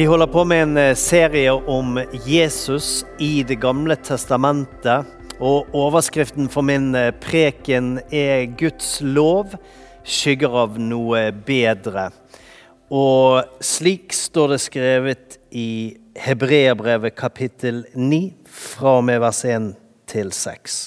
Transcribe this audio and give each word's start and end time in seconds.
Vi 0.00 0.04
holder 0.06 0.26
på 0.26 0.44
med 0.44 0.62
en 0.62 0.76
eh, 0.76 0.94
serie 0.94 1.52
om 1.52 1.98
Jesus 2.24 3.04
i 3.18 3.42
Det 3.42 3.58
gamle 3.60 3.92
testamentet. 4.00 5.04
Og 5.36 5.74
overskriften 5.76 6.46
for 6.48 6.64
min 6.64 6.94
eh, 6.96 7.10
preken 7.12 7.98
er 8.08 8.46
'Guds 8.48 9.02
lov 9.04 9.58
skygger 10.00 10.56
av 10.56 10.78
noe 10.80 11.20
bedre'. 11.44 12.06
Og 12.88 13.44
slik 13.60 14.14
står 14.16 14.54
det 14.54 14.58
skrevet 14.64 15.36
i 15.52 15.98
Hebreerbrevet 16.16 17.12
kapittel 17.14 17.82
9, 17.92 18.22
fra 18.48 18.94
og 19.02 19.04
med 19.04 19.20
vers 19.20 19.42
1 19.44 19.74
til 20.08 20.32
6. 20.32 20.78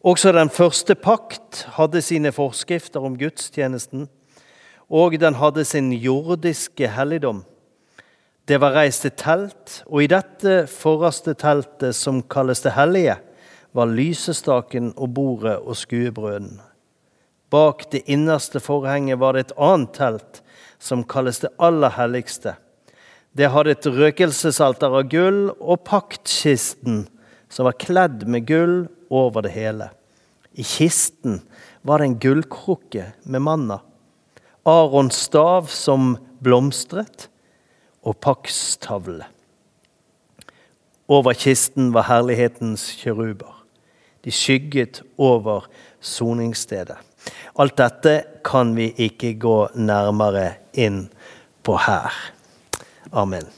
Også 0.00 0.32
den 0.32 0.48
første 0.48 0.94
pakt 0.96 1.66
hadde 1.76 2.00
sine 2.00 2.32
forskrifter 2.32 3.04
om 3.04 3.20
gudstjenesten 3.20 4.08
og 4.90 5.14
den 5.22 5.36
hadde 5.38 5.64
sin 5.64 5.92
jordiske 5.92 6.88
helligdom. 6.90 7.44
Det 8.50 8.56
var 8.58 8.72
reist 8.74 9.04
et 9.06 9.14
telt, 9.14 9.76
og 9.86 10.00
i 10.02 10.08
dette 10.10 10.64
forreste 10.66 11.36
teltet, 11.38 11.94
som 11.94 12.16
kalles 12.26 12.64
det 12.64 12.72
hellige, 12.74 13.14
var 13.78 13.86
lysestaken 13.86 14.88
og 14.96 15.12
bordet 15.14 15.52
og 15.60 15.78
skuebrøden. 15.78 16.56
Bak 17.54 17.84
det 17.94 18.02
innerste 18.10 18.58
forhenget 18.58 19.20
var 19.22 19.38
det 19.38 19.44
et 19.44 19.54
annet 19.54 19.94
telt, 19.94 20.42
som 20.82 21.06
kalles 21.06 21.38
det 21.44 21.52
aller 21.62 21.94
helligste. 21.94 22.56
Det 23.38 23.52
hadde 23.54 23.76
et 23.76 23.90
røkelsesalter 24.00 24.98
av 24.98 25.06
gull 25.14 25.40
og 25.54 25.86
paktkisten, 25.86 27.04
som 27.46 27.70
var 27.70 27.78
kledd 27.78 28.26
med 28.26 28.50
gull 28.50 28.78
over 29.14 29.46
det 29.46 29.54
hele. 29.54 29.92
I 30.58 30.66
kisten 30.66 31.44
var 31.86 32.02
det 32.02 32.10
en 32.10 32.22
gullkrukke 32.26 33.12
med 33.30 33.46
manna. 33.46 33.78
Arons 34.66 35.28
stav 35.30 35.70
som 35.70 36.16
blomstret, 36.42 37.30
og 38.02 38.16
pakstavle. 38.22 39.26
Over 41.10 41.34
kisten 41.34 41.90
var 41.94 42.06
herlighetens 42.06 42.90
kjeruber. 43.00 43.56
De 44.24 44.30
skygget 44.30 45.02
over 45.18 45.66
soningsstedet. 46.00 46.98
Alt 47.58 47.76
dette 47.76 48.14
kan 48.44 48.74
vi 48.76 48.90
ikke 48.96 49.34
gå 49.40 49.56
nærmere 49.74 50.52
inn 50.72 51.08
på 51.66 51.76
her. 51.76 52.14
Amen. 53.12 53.48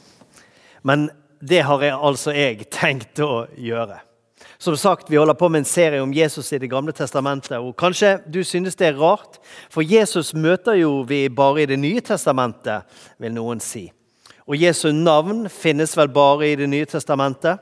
Men 0.81 1.09
det 1.39 1.61
har 1.67 1.83
jeg 1.83 1.99
altså 1.99 2.33
jeg 2.35 2.65
tenkt 2.71 3.21
å 3.23 3.45
gjøre. 3.55 3.99
Som 4.57 4.77
sagt, 4.77 5.09
Vi 5.11 5.17
holder 5.17 5.33
på 5.33 5.49
med 5.49 5.59
en 5.59 5.65
serie 5.65 6.01
om 6.01 6.13
Jesus 6.13 6.53
i 6.53 6.57
Det 6.57 6.69
gamle 6.69 6.91
testamentet. 6.91 7.57
og 7.57 7.75
Kanskje 7.75 8.19
du 8.25 8.43
synes 8.43 8.75
det 8.75 8.87
er 8.87 8.99
rart, 8.99 9.37
for 9.69 9.81
Jesus 9.81 10.33
møter 10.33 10.73
jo 10.73 11.01
vi 11.01 11.29
bare 11.29 11.61
i 11.61 11.65
Det 11.65 11.79
nye 11.79 12.01
testamentet, 12.01 12.83
vil 13.19 13.33
noen 13.33 13.59
si. 13.59 13.91
Og 14.47 14.59
Jesu 14.59 14.91
navn 14.91 15.47
finnes 15.49 15.97
vel 15.97 16.09
bare 16.11 16.51
i 16.51 16.55
Det 16.55 16.69
nye 16.69 16.85
testamentet. 16.85 17.59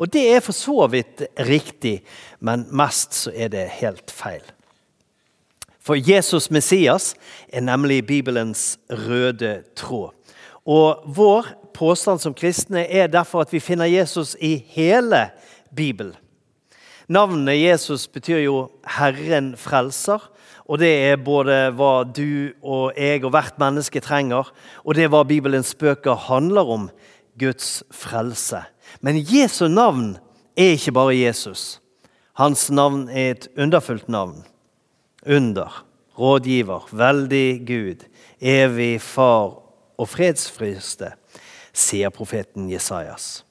Og 0.00 0.08
det 0.12 0.22
er 0.32 0.40
for 0.40 0.56
så 0.56 0.86
vidt 0.88 1.22
riktig, 1.36 2.00
men 2.40 2.66
mest 2.72 3.14
så 3.14 3.32
er 3.34 3.48
det 3.52 3.66
helt 3.80 4.10
feil. 4.10 4.44
For 5.80 5.96
Jesus 5.96 6.50
Messias 6.50 7.14
er 7.52 7.60
nemlig 7.60 8.06
Bibelens 8.06 8.78
røde 8.88 9.62
tråd. 9.76 10.12
Og 10.64 11.02
vår 11.06 11.46
påstand 11.74 12.20
som 12.20 12.34
kristne 12.34 12.84
er 12.84 13.06
derfor 13.12 13.40
at 13.40 13.52
vi 13.52 13.60
finner 13.60 13.88
Jesus 13.88 14.36
i 14.40 14.56
hele 14.72 15.30
Bibelen. 15.76 16.16
Navnet 17.10 17.58
Jesus 17.58 18.06
betyr 18.06 18.38
jo 18.38 18.70
'Herren 18.86 19.54
frelser'. 19.54 20.30
Og 20.68 20.78
det 20.78 21.10
er 21.10 21.16
både 21.16 21.72
hva 21.74 22.04
du 22.06 22.52
og 22.62 22.92
jeg 22.94 23.24
og 23.24 23.32
hvert 23.34 23.56
menneske 23.58 24.00
trenger, 24.00 24.52
og 24.86 24.94
det 24.94 25.04
er 25.04 25.08
hva 25.10 25.24
Bibelens 25.26 25.74
bøker 25.74 26.14
handler 26.14 26.68
om 26.70 26.90
Guds 27.38 27.82
frelse. 27.90 28.62
Men 29.00 29.18
Jesu 29.18 29.66
navn 29.66 30.18
er 30.56 30.76
ikke 30.76 30.92
bare 30.92 31.16
Jesus. 31.16 31.80
Hans 32.38 32.70
navn 32.70 33.08
er 33.08 33.30
et 33.30 33.48
underfullt 33.58 34.08
navn. 34.08 34.44
Under, 35.26 35.84
rådgiver, 36.18 36.86
veldig 36.92 37.66
Gud, 37.66 38.06
evig 38.40 39.00
Far 39.00 39.58
og 39.98 40.08
fredsfryste, 40.08 41.10
sier 41.74 42.14
profeten 42.14 42.70
Jesajas. 42.70 43.44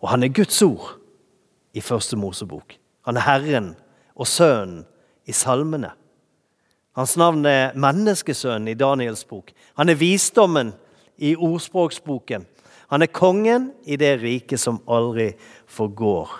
Og 0.00 0.08
han 0.08 0.22
er 0.22 0.32
Guds 0.32 0.62
ord 0.62 0.96
i 1.74 1.80
første 1.80 2.16
Mosebok. 2.16 2.78
Han 3.04 3.16
er 3.20 3.26
Herren 3.26 3.74
og 4.14 4.28
Sønnen 4.28 4.84
i 5.28 5.32
salmene. 5.32 5.92
Hans 6.94 7.16
navn 7.18 7.42
er 7.48 7.74
Menneskesønnen 7.74 8.70
i 8.70 8.78
Daniels 8.78 9.24
bok. 9.26 9.50
Han 9.78 9.90
er 9.90 9.98
visdommen 9.98 10.72
i 11.18 11.34
ordspråksboken. 11.34 12.46
Han 12.92 13.02
er 13.02 13.10
kongen 13.10 13.72
i 13.84 13.98
det 13.98 14.20
riket 14.22 14.62
som 14.62 14.78
aldri 14.86 15.32
forgår. 15.66 16.30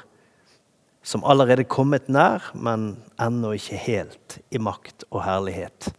Som 1.04 1.24
allerede 1.26 1.66
kommet 1.68 2.06
nær, 2.08 2.46
men 2.54 2.94
ennå 3.20 3.50
ikke 3.58 3.80
helt 3.82 4.38
i 4.54 4.60
makt 4.62 5.04
og 5.10 5.24
herlighet. 5.26 5.90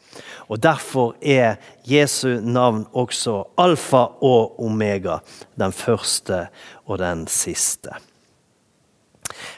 Og 0.47 0.63
Derfor 0.63 1.13
er 1.21 1.59
Jesu 1.85 2.39
navn 2.41 2.87
også 2.93 3.43
alfa 3.61 4.07
og 4.23 4.55
omega, 4.63 5.19
den 5.59 5.75
første 5.75 6.47
og 6.85 7.03
den 7.03 7.27
siste. 7.27 7.93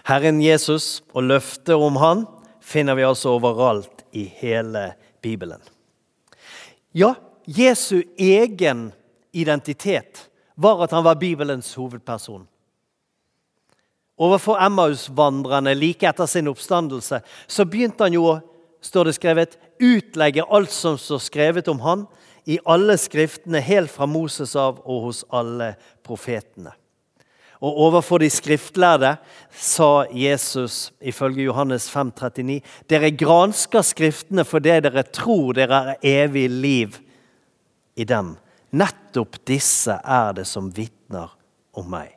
Herren 0.08 0.42
Jesus 0.42 1.02
og 1.14 1.28
løftet 1.30 1.76
om 1.76 2.00
han 2.02 2.26
finner 2.64 2.98
vi 2.98 3.06
altså 3.08 3.36
overalt 3.38 4.04
i 4.12 4.26
hele 4.40 4.92
Bibelen. 5.24 5.62
Ja, 6.92 7.14
Jesu 7.46 8.02
egen 8.18 8.92
identitet 9.32 10.28
var 10.56 10.84
at 10.84 10.92
han 10.92 11.06
var 11.06 11.20
Bibelens 11.20 11.74
hovedperson. 11.78 12.48
Overfor 14.18 14.58
Emmaus-vandrerne 14.66 15.76
like 15.78 16.08
etter 16.10 16.26
sin 16.26 16.50
oppstandelse 16.50 17.22
så 17.46 17.66
begynte 17.70 18.08
han 18.08 18.16
jo 18.18 18.24
å 18.32 18.38
står 18.82 19.10
det 19.10 19.16
skrevet, 19.18 19.58
utlegge 19.80 20.46
alt 20.50 20.72
som 20.74 20.98
står 20.98 21.22
skrevet 21.22 21.70
om 21.72 21.82
han 21.84 22.06
i 22.48 22.60
alle 22.66 22.96
skriftene, 23.00 23.60
helt 23.60 23.92
fra 23.92 24.08
Moses 24.08 24.56
av 24.56 24.80
og 24.86 25.10
hos 25.10 25.24
alle 25.34 25.74
profetene. 26.06 26.72
Og 27.58 27.80
overfor 27.88 28.22
de 28.22 28.30
skriftlærde 28.30 29.16
sa 29.50 30.06
Jesus 30.14 30.92
ifølge 31.02 31.48
Johannes 31.48 31.90
5, 31.90 32.12
39, 32.14 32.60
dere 32.90 33.12
gransker 33.18 33.86
Skriftene 33.86 34.46
fordi 34.46 34.76
dere 34.86 35.04
tror 35.10 35.58
dere 35.58 35.80
er 35.96 36.28
evig 36.28 36.50
liv 36.54 37.00
i 37.98 38.06
dem. 38.06 38.36
Nettopp 38.78 39.40
disse 39.48 39.96
er 40.04 40.36
det 40.38 40.46
som 40.46 40.70
vitner 40.76 41.34
om 41.78 41.90
meg. 41.90 42.14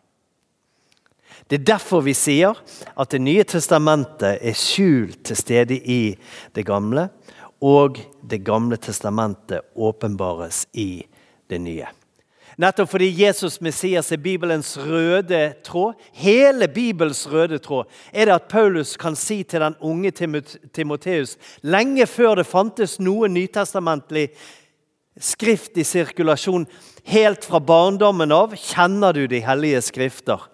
Det 1.51 1.61
er 1.61 1.69
derfor 1.73 2.05
vi 2.05 2.15
sier 2.15 2.59
at 2.95 3.11
Det 3.11 3.21
nye 3.23 3.45
testamentet 3.45 4.39
er 4.39 4.55
skjult 4.55 5.25
til 5.27 5.39
stede 5.39 5.79
i 5.81 6.17
det 6.55 6.67
gamle, 6.67 7.09
og 7.61 7.99
Det 8.23 8.45
gamle 8.45 8.77
testamentet 8.77 9.73
åpenbares 9.75 10.67
i 10.73 11.03
det 11.49 11.61
nye. 11.61 11.89
Nettopp 12.61 12.91
fordi 12.93 13.09
Jesus 13.23 13.57
Messias 13.65 14.11
er 14.13 14.21
Bibelens 14.21 14.75
røde 14.77 15.55
tråd, 15.65 15.95
hele 16.13 16.69
Bibels 16.69 17.23
røde 17.31 17.57
tråd, 17.63 17.89
er 18.13 18.29
det 18.29 18.35
at 18.35 18.51
Paulus 18.53 18.99
kan 19.01 19.17
si 19.17 19.43
til 19.49 19.63
den 19.65 19.79
unge 19.81 20.13
Timoteus 20.13 21.39
lenge 21.63 22.05
før 22.07 22.37
det 22.43 22.49
fantes 22.51 22.99
noe 23.01 23.31
nytestamentlig 23.33 24.29
skrift 25.21 25.81
i 25.81 25.85
sirkulasjon, 25.89 26.67
helt 27.09 27.49
fra 27.49 27.61
barndommen 27.65 28.33
av 28.33 28.53
kjenner 28.57 29.17
du 29.17 29.25
de 29.31 29.41
hellige 29.45 29.81
skrifter. 29.89 30.45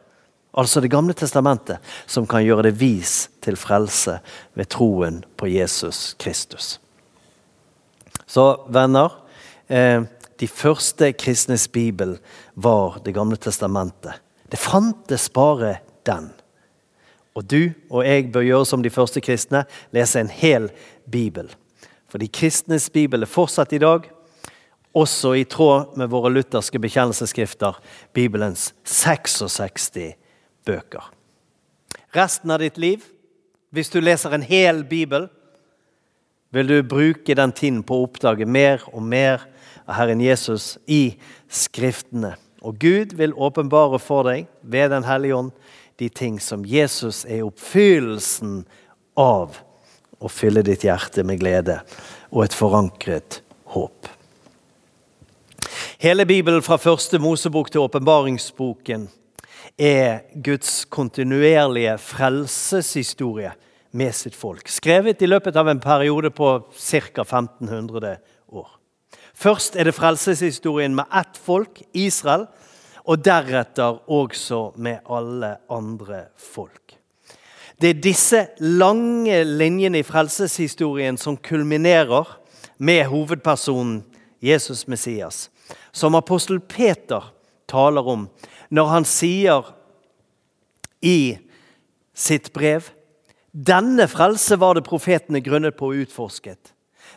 Altså 0.56 0.80
Det 0.80 0.90
gamle 0.90 1.14
testamentet, 1.14 1.82
som 2.06 2.26
kan 2.26 2.44
gjøre 2.44 2.70
det 2.70 2.78
vis 2.80 3.28
til 3.44 3.58
frelse 3.60 4.20
ved 4.54 4.70
troen 4.72 5.24
på 5.36 5.50
Jesus 5.50 6.14
Kristus. 6.18 6.78
Så 8.26 8.46
venner 8.72 9.12
eh, 9.68 10.06
de 10.40 10.48
første 10.48 11.12
kristnes 11.12 11.68
bibel 11.68 12.18
var 12.54 13.00
Det 13.04 13.14
gamle 13.14 13.36
testamentet. 13.36 14.20
Det 14.50 14.58
fantes 14.58 15.28
bare 15.28 15.78
den. 16.06 16.30
Og 17.34 17.44
du 17.44 17.72
og 17.90 18.06
jeg 18.06 18.32
bør 18.32 18.46
gjøre 18.46 18.66
som 18.66 18.82
de 18.82 18.90
første 18.90 19.20
kristne, 19.20 19.64
lese 19.92 20.20
en 20.20 20.30
hel 20.32 20.70
bibel. 21.10 21.50
For 22.08 22.18
de 22.18 22.28
kristnes 22.28 22.88
bibel 22.90 23.22
er 23.22 23.30
fortsatt 23.30 23.72
i 23.72 23.82
dag, 23.82 24.06
også 24.96 25.34
i 25.36 25.44
tråd 25.44 25.98
med 26.00 26.08
våre 26.08 26.30
lutherske 26.32 26.80
bekjennelsesskrifter, 26.80 27.76
Bibelens 28.16 28.70
66 28.84 29.90
bøker. 30.64 31.10
Resten 32.16 32.50
av 32.50 32.62
ditt 32.64 32.78
liv, 32.80 33.04
hvis 33.70 33.92
du 33.92 34.00
leser 34.00 34.32
en 34.32 34.46
hel 34.46 34.80
bibel, 34.88 35.28
vil 36.54 36.70
du 36.70 36.78
bruke 36.88 37.36
den 37.36 37.52
tiden 37.52 37.82
på 37.84 37.98
å 37.98 38.06
oppdage 38.06 38.46
mer 38.48 38.86
og 38.94 39.04
mer 39.04 39.44
av 39.86 39.94
Herren 40.00 40.20
Jesus 40.20 40.76
i 40.86 41.16
Skriftene. 41.48 42.34
Og 42.62 42.78
Gud 42.82 43.14
vil 43.18 43.34
åpenbare 43.34 43.98
for 44.02 44.26
deg 44.26 44.50
ved 44.62 44.90
Den 44.90 45.06
hellige 45.06 45.36
ånd 45.36 45.52
de 45.98 46.08
ting 46.08 46.40
som 46.40 46.64
Jesus 46.66 47.24
er 47.24 47.46
oppfyllelsen 47.46 48.64
av 49.16 49.56
å 50.20 50.28
fylle 50.28 50.64
ditt 50.64 50.84
hjerte 50.84 51.24
med 51.24 51.40
glede 51.40 51.80
og 52.32 52.44
et 52.44 52.56
forankret 52.56 53.40
håp. 53.72 54.08
Hele 56.02 56.26
Bibelen 56.28 56.64
fra 56.64 56.76
første 56.76 57.18
Mosebok 57.22 57.70
til 57.72 57.86
åpenbaringsboken 57.86 59.06
er 59.80 60.26
Guds 60.44 60.84
kontinuerlige 60.92 61.96
frelseshistorie 62.00 63.54
med 63.96 64.14
sitt 64.14 64.36
folk. 64.36 64.68
Skrevet 64.68 65.22
i 65.24 65.28
løpet 65.28 65.56
av 65.56 65.68
en 65.72 65.80
periode 65.80 66.30
på 66.30 66.50
ca. 66.68 67.24
1500 67.24 68.16
år. 68.52 68.68
Først 69.36 69.76
er 69.76 69.84
det 69.84 69.94
frelseshistorien 69.94 70.94
med 70.96 71.04
ett 71.12 71.36
folk, 71.36 71.82
Israel, 71.92 72.46
og 73.04 73.20
deretter 73.24 74.00
også 74.10 74.72
med 74.80 75.04
alle 75.12 75.56
andre 75.70 76.24
folk. 76.40 76.96
Det 77.80 77.90
er 77.90 78.00
disse 78.00 78.46
lange 78.58 79.42
linjene 79.44 80.00
i 80.00 80.06
frelseshistorien 80.06 81.18
som 81.20 81.36
kulminerer 81.36 82.32
med 82.78 83.04
hovedpersonen 83.12 84.00
Jesus 84.42 84.86
Messias, 84.88 85.50
som 85.92 86.16
apostel 86.16 86.60
Peter 86.60 87.32
taler 87.68 88.08
om 88.08 88.28
når 88.72 88.92
han 88.94 89.04
sier 89.04 89.68
i 91.04 91.36
sitt 92.16 92.48
brev 92.56 92.88
denne 93.56 94.04
frelse 94.08 94.58
var 94.60 94.76
det 94.76 94.84
profetene 94.84 95.40
grunnet 95.40 95.78
på 95.78 95.88
og 95.88 96.02
utforsket. 96.04 96.75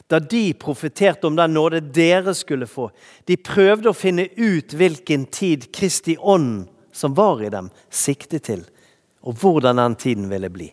Da 0.09 0.19
de 0.19 0.53
profeterte 0.57 1.27
om 1.27 1.35
den 1.37 1.53
nåde 1.53 1.83
dere 1.93 2.33
skulle 2.33 2.67
få. 2.67 2.89
De 3.29 3.37
prøvde 3.37 3.91
å 3.91 3.97
finne 3.97 4.25
ut 4.35 4.73
hvilken 4.73 5.27
tid 5.29 5.67
Kristi 5.75 6.17
ånd 6.17 6.65
som 6.91 7.13
var 7.13 7.43
i 7.45 7.51
dem, 7.53 7.69
siktet 7.93 8.47
til, 8.49 8.63
og 9.21 9.37
hvordan 9.39 9.77
den 9.77 9.95
tiden 10.01 10.25
ville 10.31 10.49
bli. 10.49 10.71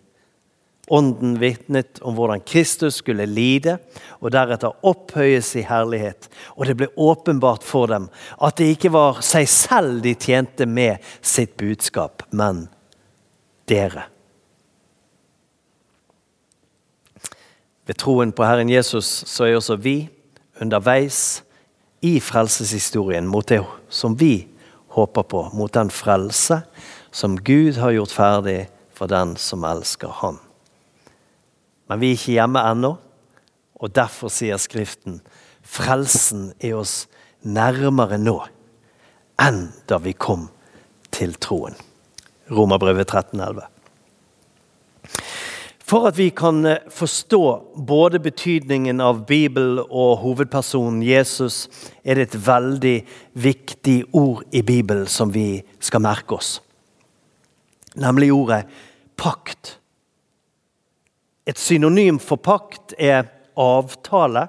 Ånden 0.88 1.34
vitnet 1.42 1.98
om 2.06 2.14
hvordan 2.16 2.40
Kristus 2.46 3.02
skulle 3.02 3.26
lide 3.26 3.76
og 4.20 4.30
deretter 4.32 4.86
opphøyes 4.86 5.50
i 5.58 5.66
herlighet. 5.66 6.30
Og 6.54 6.70
det 6.70 6.76
ble 6.78 6.88
åpenbart 6.94 7.66
for 7.66 7.90
dem 7.90 8.08
at 8.38 8.56
det 8.60 8.70
ikke 8.76 8.94
var 8.94 9.20
seg 9.26 9.50
selv 9.50 10.04
de 10.06 10.14
tjente 10.14 10.64
med 10.66 11.02
sitt 11.20 11.58
budskap, 11.58 12.22
men 12.30 12.68
dere. 13.66 14.06
Ved 17.86 17.98
troen 18.02 18.32
på 18.34 18.44
Herren 18.46 18.70
Jesus 18.70 19.06
så 19.30 19.46
er 19.46 19.56
også 19.56 19.76
vi 19.78 20.08
underveis 20.60 21.42
i 22.02 22.18
frelseshistorien 22.20 23.26
mot 23.26 23.46
det 23.48 23.62
som 23.88 24.16
vi 24.18 24.48
håper 24.96 25.22
på, 25.22 25.42
mot 25.54 25.72
den 25.74 25.90
frelse 25.90 26.62
som 27.14 27.36
Gud 27.36 27.78
har 27.80 27.94
gjort 27.94 28.14
ferdig 28.14 28.58
for 28.96 29.10
den 29.10 29.36
som 29.40 29.64
elsker 29.64 30.12
Han. 30.22 30.40
Men 31.86 32.00
vi 32.00 32.10
er 32.10 32.18
ikke 32.18 32.36
hjemme 32.36 32.62
ennå, 32.72 32.96
og 33.76 33.94
derfor 33.94 34.32
sier 34.32 34.58
Skriften 34.58 35.20
frelsen 35.66 36.50
er 36.64 36.78
oss 36.80 37.04
nærmere 37.42 38.18
nå 38.18 38.38
enn 39.42 39.66
da 39.86 39.98
vi 40.00 40.14
kom 40.16 40.48
til 41.12 41.36
troen. 41.40 41.76
Romerbrevet 42.50 43.10
13,11. 43.12 43.66
For 45.86 46.08
at 46.08 46.18
vi 46.18 46.32
kan 46.34 46.64
eh, 46.66 46.82
forstå 46.90 47.72
både 47.76 48.18
betydningen 48.18 49.00
av 49.00 49.22
Bibelen 49.26 49.78
og 49.86 50.18
hovedpersonen 50.24 50.98
Jesus, 51.06 51.68
er 52.02 52.18
det 52.18 52.26
et 52.26 52.38
veldig 52.48 52.96
viktig 53.38 53.96
ord 54.10 54.42
i 54.50 54.64
Bibelen 54.66 55.06
som 55.06 55.30
vi 55.30 55.62
skal 55.78 56.02
merke 56.02 56.40
oss. 56.40 56.56
Nemlig 57.94 58.32
ordet 58.34 58.64
pakt. 59.16 59.76
Et 61.46 61.58
synonym 61.58 62.18
for 62.18 62.42
pakt 62.42 62.96
er 62.98 63.30
avtale 63.54 64.48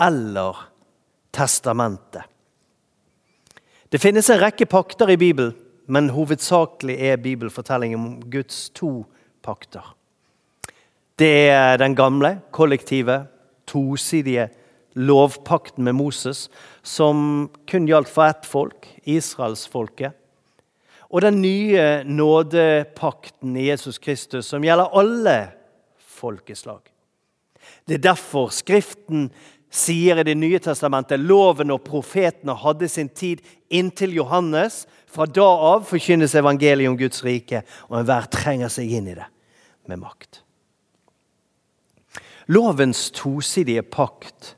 eller 0.00 0.66
testamentet. 1.36 2.24
Det 3.92 4.00
finnes 4.00 4.30
en 4.32 4.40
rekke 4.40 4.64
pakter 4.64 5.12
i 5.12 5.20
Bibelen, 5.20 5.52
men 5.92 6.14
hovedsakelig 6.16 6.96
er 6.96 7.20
bibelfortellingen 7.20 8.00
om 8.00 8.14
Guds 8.32 8.70
to 8.72 9.02
pakter. 9.44 9.92
Det 11.22 11.48
er 11.54 11.76
den 11.78 11.94
gamle, 11.94 12.40
kollektive, 12.50 13.28
tosidige 13.70 14.48
lovpakten 14.98 15.84
med 15.84 15.94
Moses, 15.94 16.48
som 16.82 17.46
kun 17.70 17.86
gjaldt 17.86 18.10
for 18.10 18.26
ett 18.26 18.48
folk, 18.48 18.88
israelsfolket. 19.06 20.16
Og 21.12 21.22
den 21.22 21.38
nye 21.44 22.02
nådepakten 22.08 23.54
i 23.54 23.68
Jesus 23.68 24.02
Kristus, 24.02 24.50
som 24.50 24.66
gjelder 24.66 24.98
alle 24.98 25.36
folkeslag. 26.18 26.80
Det 27.86 28.00
er 28.00 28.06
derfor 28.10 28.50
Skriften 28.50 29.30
sier 29.70 30.18
i 30.18 30.26
Det 30.26 30.36
nye 30.36 30.58
testamentet 30.58 31.22
loven 31.22 31.70
og 31.70 31.84
profetene 31.86 32.56
hadde 32.58 32.88
sin 32.88 33.08
tid 33.08 33.46
inntil 33.70 34.18
Johannes. 34.18 34.88
Fra 35.06 35.26
da 35.26 35.46
av 35.46 35.86
forkynnes 35.86 36.34
evangeliet 36.34 36.90
om 36.90 36.98
Guds 36.98 37.22
rike, 37.22 37.62
og 37.92 38.00
enhver 38.00 38.26
trenger 38.32 38.72
seg 38.72 38.90
inn 38.90 39.12
i 39.12 39.20
det 39.20 39.28
med 39.86 40.02
makt. 40.02 40.41
Lovens 42.52 43.10
tosidige 43.16 43.82
pakt 43.82 44.56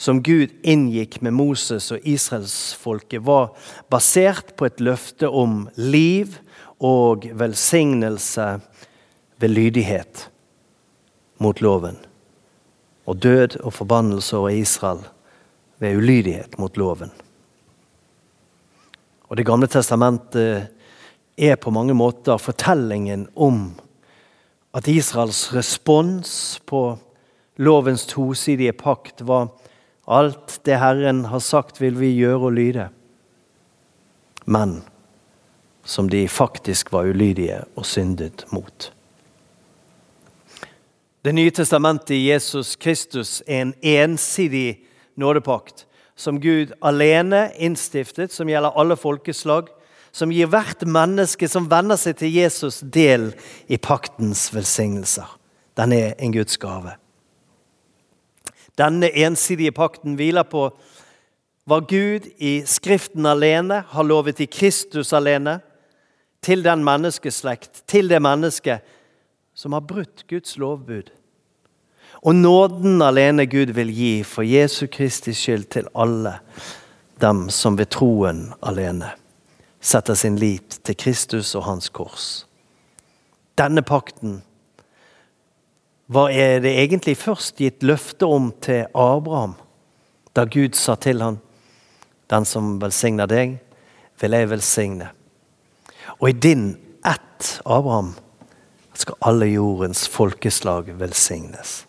som 0.00 0.22
Gud 0.24 0.54
inngikk 0.64 1.18
med 1.20 1.34
Moses 1.36 1.90
og 1.92 2.06
israelsfolket, 2.08 3.20
var 3.20 3.52
basert 3.92 4.54
på 4.56 4.64
et 4.70 4.80
løfte 4.80 5.28
om 5.28 5.66
liv 5.76 6.38
og 6.80 7.26
velsignelse 7.36 8.46
ved 9.40 9.52
lydighet 9.52 10.30
mot 11.40 11.60
loven. 11.60 11.98
Og 13.04 13.20
død 13.20 13.58
og 13.60 13.74
forbannelse 13.76 14.36
over 14.36 14.56
Israel 14.56 15.04
ved 15.78 15.96
ulydighet 16.00 16.58
mot 16.58 16.76
loven. 16.76 17.12
Og 19.28 19.36
Det 19.36 19.46
gamle 19.46 19.66
testamentet 19.66 20.68
er 21.38 21.56
på 21.56 21.70
mange 21.70 21.94
måter 21.94 22.40
fortellingen 22.40 23.28
om 23.36 23.76
at 24.74 24.88
Israels 24.88 25.54
respons 25.54 26.60
på 26.66 26.98
lovens 27.60 28.06
tosidige 28.08 28.72
pakt 28.72 29.20
var 29.28 29.50
alt 30.08 30.60
det 30.64 30.78
Herren 30.80 31.24
har 31.30 31.42
sagt, 31.44 31.80
vil 31.80 31.98
vi 32.00 32.14
gjøre 32.16 32.48
og 32.48 32.56
lyde. 32.56 32.88
Men 34.44 34.80
som 35.84 36.08
de 36.10 36.28
faktisk 36.28 36.92
var 36.92 37.08
ulydige 37.10 37.60
og 37.76 37.86
syndet 37.86 38.46
mot. 38.50 38.92
Det 41.24 41.34
nye 41.36 41.50
testamentet 41.52 42.14
i 42.16 42.30
Jesus 42.30 42.76
Kristus 42.80 43.42
er 43.46 43.62
en 43.62 43.74
ensidig 43.82 44.80
nådepakt 45.20 45.84
som 46.16 46.40
Gud 46.40 46.72
alene 46.84 47.50
innstiftet, 47.56 48.32
som 48.32 48.48
gjelder 48.48 48.76
alle 48.76 48.96
folkeslag, 48.96 49.68
som 50.12 50.32
gir 50.32 50.48
hvert 50.50 50.84
menneske 50.88 51.48
som 51.48 51.68
venner 51.70 52.00
seg 52.00 52.18
til 52.20 52.32
Jesus, 52.34 52.80
del 52.80 53.30
i 53.68 53.76
paktens 53.76 54.48
velsignelser. 54.54 55.28
Den 55.76 55.92
er 55.96 56.16
en 56.18 56.32
Guds 56.34 56.58
gave. 56.60 56.99
Denne 58.80 59.10
ensidige 59.12 59.74
pakten 59.76 60.16
hviler 60.16 60.46
på 60.48 60.70
hva 61.68 61.78
Gud 61.84 62.30
i 62.40 62.60
Skriften 62.66 63.28
alene 63.28 63.82
har 63.92 64.06
lovet 64.06 64.40
i 64.40 64.48
Kristus 64.50 65.12
alene, 65.12 65.60
til 66.40 66.64
den 66.64 66.80
menneskeslekt, 66.84 67.82
til 67.86 68.08
det 68.08 68.22
mennesket 68.24 68.80
som 69.54 69.74
har 69.76 69.84
brutt 69.84 70.24
Guds 70.30 70.56
lovbud. 70.56 71.10
Og 72.24 72.34
nåden 72.34 73.02
alene 73.04 73.44
Gud 73.46 73.74
vil 73.76 73.92
gi 73.92 74.12
for 74.24 74.42
Jesu 74.42 74.86
Kristi 74.92 75.34
skyld 75.36 75.68
til 75.72 75.88
alle 75.94 76.38
dem 77.20 77.48
som 77.52 77.76
ved 77.76 77.92
troen 77.92 78.46
alene 78.64 79.12
setter 79.80 80.14
sin 80.14 80.36
lit 80.40 80.80
til 80.84 80.96
Kristus 80.96 81.54
og 81.54 81.64
hans 81.64 81.88
kors. 81.88 82.46
Denne 83.56 83.82
pakten 83.82 84.40
hva 86.10 86.26
er 86.34 86.58
det 86.64 86.72
egentlig 86.74 87.14
først 87.20 87.60
gitt 87.62 87.84
løfte 87.86 88.26
om 88.26 88.48
til 88.62 88.88
Abraham, 88.98 89.54
da 90.34 90.42
Gud 90.46 90.74
sa 90.78 90.96
til 90.98 91.22
ham 91.22 91.38
Den 92.30 92.44
som 92.46 92.76
velsigner 92.78 93.26
deg, 93.26 93.56
vil 94.22 94.34
jeg 94.36 94.50
velsigne. 94.50 95.08
Og 96.20 96.28
i 96.30 96.32
din 96.32 96.76
ett, 97.02 97.56
Abraham, 97.66 98.12
skal 98.94 99.18
alle 99.26 99.48
jordens 99.50 100.04
folkeslag 100.06 100.92
velsignes. 101.00 101.80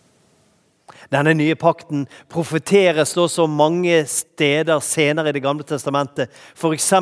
Denne 1.12 1.34
nye 1.36 1.58
pakten 1.60 2.08
profeteres 2.32 3.14
også 3.20 3.46
mange 3.52 4.00
steder 4.10 4.80
senere 4.82 5.30
i 5.30 5.36
Det 5.36 5.44
gamle 5.44 5.66
testamentet. 5.68 6.32
F.eks. 6.56 6.94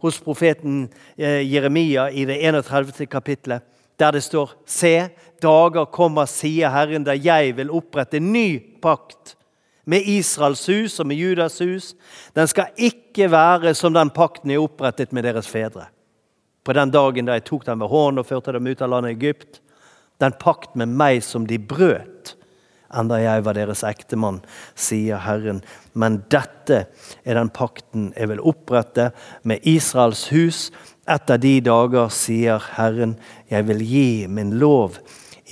hos 0.00 0.20
profeten 0.22 0.88
eh, 1.18 1.42
Jeremia 1.44 2.08
i 2.08 2.24
det 2.24 2.38
31. 2.40 3.06
kapittelet, 3.10 3.62
der 4.00 4.12
det 4.12 4.22
står 4.24 4.54
Se, 4.66 5.08
dager 5.42 5.86
kommer, 5.92 6.26
sier 6.30 6.72
Herren, 6.72 7.04
da 7.04 7.14
jeg 7.16 7.56
vil 7.56 7.72
opprette 7.74 8.18
en 8.18 8.32
ny 8.32 8.60
pakt 8.82 9.36
med 9.84 10.06
Israels 10.06 10.62
hus 10.70 11.00
og 11.02 11.08
med 11.10 11.18
Judas 11.18 11.58
hus. 11.58 11.92
Den 12.36 12.48
skal 12.48 12.70
ikke 12.76 13.30
være 13.30 13.74
som 13.74 13.94
den 13.94 14.12
pakten 14.14 14.52
jeg 14.52 14.62
opprettet 14.62 15.12
med 15.12 15.26
deres 15.26 15.50
fedre. 15.50 15.88
På 16.62 16.74
den 16.76 16.92
dagen 16.94 17.26
da 17.26 17.34
jeg 17.34 17.48
tok 17.48 17.66
dem 17.66 17.82
ved 17.82 17.90
hånden 17.90 18.22
og 18.22 18.28
førte 18.28 18.54
dem 18.54 18.68
ut 18.70 18.82
av 18.82 18.92
landet 18.92 19.16
Egypt. 19.16 19.58
Den 20.22 20.34
pakt 20.38 20.76
med 20.78 20.92
meg 20.94 21.24
som 21.26 21.48
de 21.50 21.58
brøt 21.58 22.36
enda 22.92 23.18
jeg 23.22 23.44
var 23.46 23.56
deres 23.56 23.82
ektemann, 23.86 24.42
sier 24.76 25.22
Herren. 25.24 25.62
Men 25.96 26.20
dette 26.32 26.84
er 27.24 27.38
den 27.38 27.50
pakten 27.54 28.10
jeg 28.16 28.32
vil 28.32 28.42
opprette 28.52 29.10
med 29.48 29.64
Israels 29.68 30.26
hus. 30.32 30.66
Etter 31.12 31.40
de 31.40 31.58
dager, 31.64 32.08
sier 32.14 32.62
Herren, 32.76 33.16
jeg 33.50 33.66
vil 33.68 33.82
gi 33.84 34.06
min 34.32 34.54
lov 34.60 34.96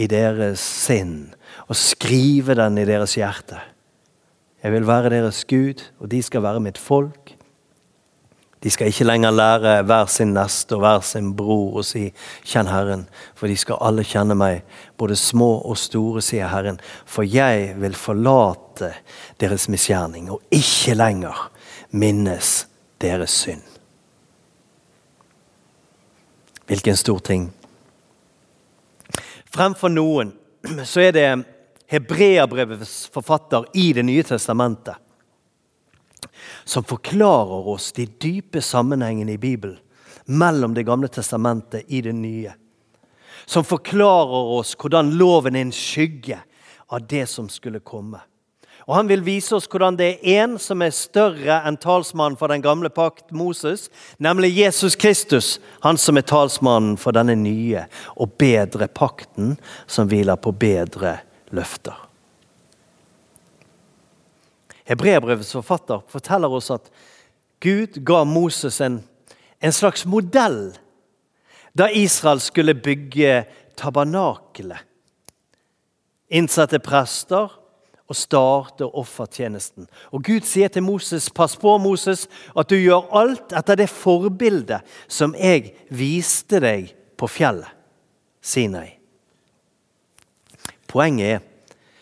i 0.00 0.06
deres 0.08 0.62
sinn 0.62 1.34
og 1.66 1.76
skrive 1.76 2.56
den 2.56 2.78
i 2.80 2.86
deres 2.88 3.18
hjerte. 3.18 3.58
Jeg 4.60 4.72
vil 4.74 4.86
være 4.88 5.12
deres 5.12 5.44
Gud, 5.48 5.82
og 6.00 6.10
de 6.12 6.22
skal 6.22 6.44
være 6.44 6.62
mitt 6.64 6.78
folk. 6.80 7.34
De 8.60 8.70
skal 8.70 8.90
ikke 8.92 9.06
lenger 9.08 9.32
lære 9.32 9.76
hver 9.88 10.08
sin 10.12 10.34
neste 10.36 10.76
og 10.76 10.82
hver 10.84 11.04
sin 11.06 11.30
bror 11.36 11.80
å 11.80 11.84
si 11.86 12.10
'Kjenn 12.44 12.68
Herren', 12.68 13.06
for 13.34 13.48
de 13.48 13.56
skal 13.56 13.80
alle 13.80 14.04
kjenne 14.04 14.36
meg, 14.36 14.62
både 14.98 15.16
små 15.16 15.62
og 15.64 15.78
store, 15.80 16.20
sier 16.20 16.48
Herren. 16.48 16.80
For 17.06 17.22
jeg 17.22 17.74
vil 17.80 17.96
forlate 17.96 18.92
deres 19.40 19.68
misgjerning 19.68 20.30
og 20.30 20.42
ikke 20.52 20.94
lenger 20.94 21.48
minnes 21.92 22.66
deres 23.00 23.30
synd. 23.30 23.69
Hvilken 26.70 26.96
stor 26.96 27.18
ting. 27.18 27.48
Fremfor 29.50 29.90
noen 29.90 30.28
så 30.86 31.00
er 31.08 31.16
det 31.16 31.28
Hebreabrevets 31.90 33.08
forfatter 33.10 33.64
i 33.74 33.88
Det 33.92 34.04
nye 34.06 34.22
testamentet 34.22 34.94
som 36.64 36.86
forklarer 36.86 37.66
oss 37.74 37.90
de 37.96 38.06
dype 38.06 38.62
sammenhengene 38.62 39.34
i 39.34 39.42
Bibelen 39.42 39.80
mellom 40.30 40.74
Det 40.74 40.86
gamle 40.86 41.08
testamentet 41.10 41.90
i 41.90 42.04
det 42.06 42.12
nye. 42.14 42.54
Som 43.50 43.66
forklarer 43.66 44.54
oss 44.60 44.76
hvordan 44.78 45.10
loven 45.18 45.58
er 45.58 45.66
en 45.66 45.74
skygge 45.74 46.38
av 46.86 47.02
det 47.10 47.26
som 47.26 47.48
skulle 47.50 47.82
komme. 47.82 48.22
Og 48.90 48.96
Han 48.96 49.06
vil 49.06 49.20
vise 49.22 49.54
oss 49.54 49.68
hvordan 49.70 49.94
det 49.94 50.06
er 50.08 50.40
én 50.42 50.56
som 50.58 50.80
er 50.82 50.90
større 50.90 51.60
enn 51.62 51.76
talsmannen 51.78 52.34
for 52.34 52.50
den 52.50 52.62
gamle 52.64 52.90
pakt, 52.90 53.28
Moses, 53.30 53.84
nemlig 54.18 54.50
Jesus 54.56 54.96
Kristus. 54.98 55.60
Han 55.84 55.94
som 55.94 56.18
er 56.18 56.26
talsmannen 56.26 56.96
for 56.98 57.14
denne 57.14 57.36
nye 57.38 57.84
og 58.16 58.32
bedre 58.34 58.88
pakten, 58.90 59.52
som 59.86 60.10
hviler 60.10 60.40
på 60.42 60.50
bedre 60.58 61.20
løfter. 61.54 61.94
Hebreabrevets 64.90 65.54
forfatter 65.54 66.02
forteller 66.10 66.50
oss 66.50 66.72
at 66.74 66.90
Gud 67.62 68.00
ga 68.02 68.24
Moses 68.26 68.80
en, 68.82 69.04
en 69.62 69.76
slags 69.76 70.02
modell 70.02 70.72
da 71.78 71.86
Israel 71.94 72.42
skulle 72.42 72.74
bygge 72.74 73.44
tabernakelet. 73.78 74.82
Innsette 76.34 76.82
prester 76.82 77.59
og 78.10 78.18
starte 78.18 78.88
offertjenesten. 78.98 79.86
Og 80.10 80.24
Gud 80.26 80.46
sier 80.48 80.70
til 80.72 80.82
Moses, 80.82 81.28
pass 81.30 81.54
på, 81.58 81.76
Moses, 81.78 82.26
at 82.58 82.70
du 82.70 82.74
gjør 82.74 83.06
alt 83.16 83.54
etter 83.54 83.78
det 83.78 83.90
forbildet 83.92 84.82
som 85.06 85.36
jeg 85.38 85.70
viste 85.94 86.58
deg 86.62 86.90
på 87.20 87.30
fjellet 87.30 87.70
Sinai. 88.42 88.96
Poenget 90.90 91.36
er, 91.36 91.46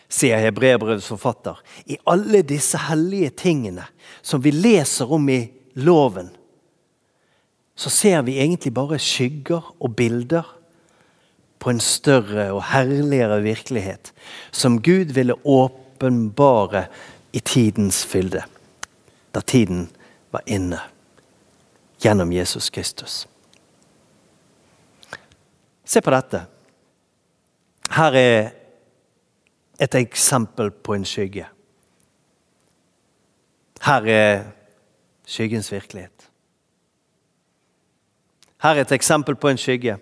sier 0.09 0.41
Hebrebrevets 0.41 1.11
forfatter, 1.11 1.59
i 1.85 1.99
alle 2.09 2.41
disse 2.41 2.79
hellige 2.89 3.29
tingene 3.43 3.85
som 4.25 4.41
vi 4.41 4.55
leser 4.55 5.11
om 5.13 5.27
i 5.29 5.43
loven, 5.77 6.31
så 7.77 7.91
ser 7.93 8.23
vi 8.25 8.39
egentlig 8.41 8.73
bare 8.75 8.97
skygger 8.99 9.69
og 9.77 9.93
bilder 9.95 10.47
på 11.59 11.69
en 11.69 11.79
større 11.83 12.49
og 12.55 12.63
herligere 12.71 13.41
virkelighet 13.43 14.11
som 14.51 14.79
Gud 14.81 15.13
ville 15.15 15.37
åpenbare 15.99 16.87
i 17.31 17.39
tidens 17.39 18.05
fylde, 18.05 18.43
da 19.31 19.41
tiden 19.41 19.89
var 20.31 20.41
inne, 20.45 20.79
gjennom 21.99 22.33
Jesus 22.33 22.69
Kristus. 22.69 23.27
Se 25.83 26.01
på 26.01 26.11
dette. 26.11 26.45
Her 27.89 28.13
er 28.13 28.49
et 29.79 29.95
eksempel 29.95 30.71
på 30.71 30.93
en 30.93 31.05
skygge. 31.05 31.47
Her 33.81 34.05
er 34.05 34.43
skyggens 35.25 35.71
virkelighet. 35.71 36.29
Her 38.61 38.75
er 38.75 38.81
et 38.81 38.91
eksempel 38.91 39.35
på 39.35 39.49
en 39.49 39.57
skygge. 39.57 39.97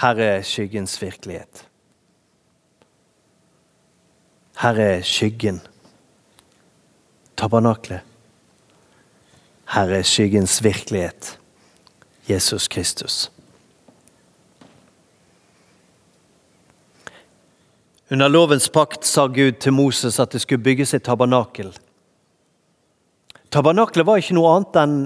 Her 0.00 0.14
er 0.14 0.42
skyggens 0.42 1.02
virkelighet. 1.02 1.69
Her 4.60 4.76
er 4.76 5.02
skyggen. 5.02 5.62
Tabernaklet. 7.36 8.00
Her 9.72 9.92
er 9.96 10.02
skyggens 10.02 10.58
virkelighet. 10.64 11.38
Jesus 12.28 12.68
Kristus. 12.68 13.30
Under 18.10 18.28
lovens 18.28 18.68
pakt 18.68 19.06
sa 19.06 19.24
Gud 19.26 19.56
til 19.62 19.72
Moses 19.72 20.20
at 20.20 20.32
det 20.32 20.42
skulle 20.44 20.62
bygges 20.62 20.92
et 20.94 21.06
tabernakel. 21.08 21.72
Tabernaklet 23.50 24.06
var 24.06 24.20
ikke 24.20 24.36
noe 24.36 24.52
annet 24.58 24.78
enn 24.82 24.98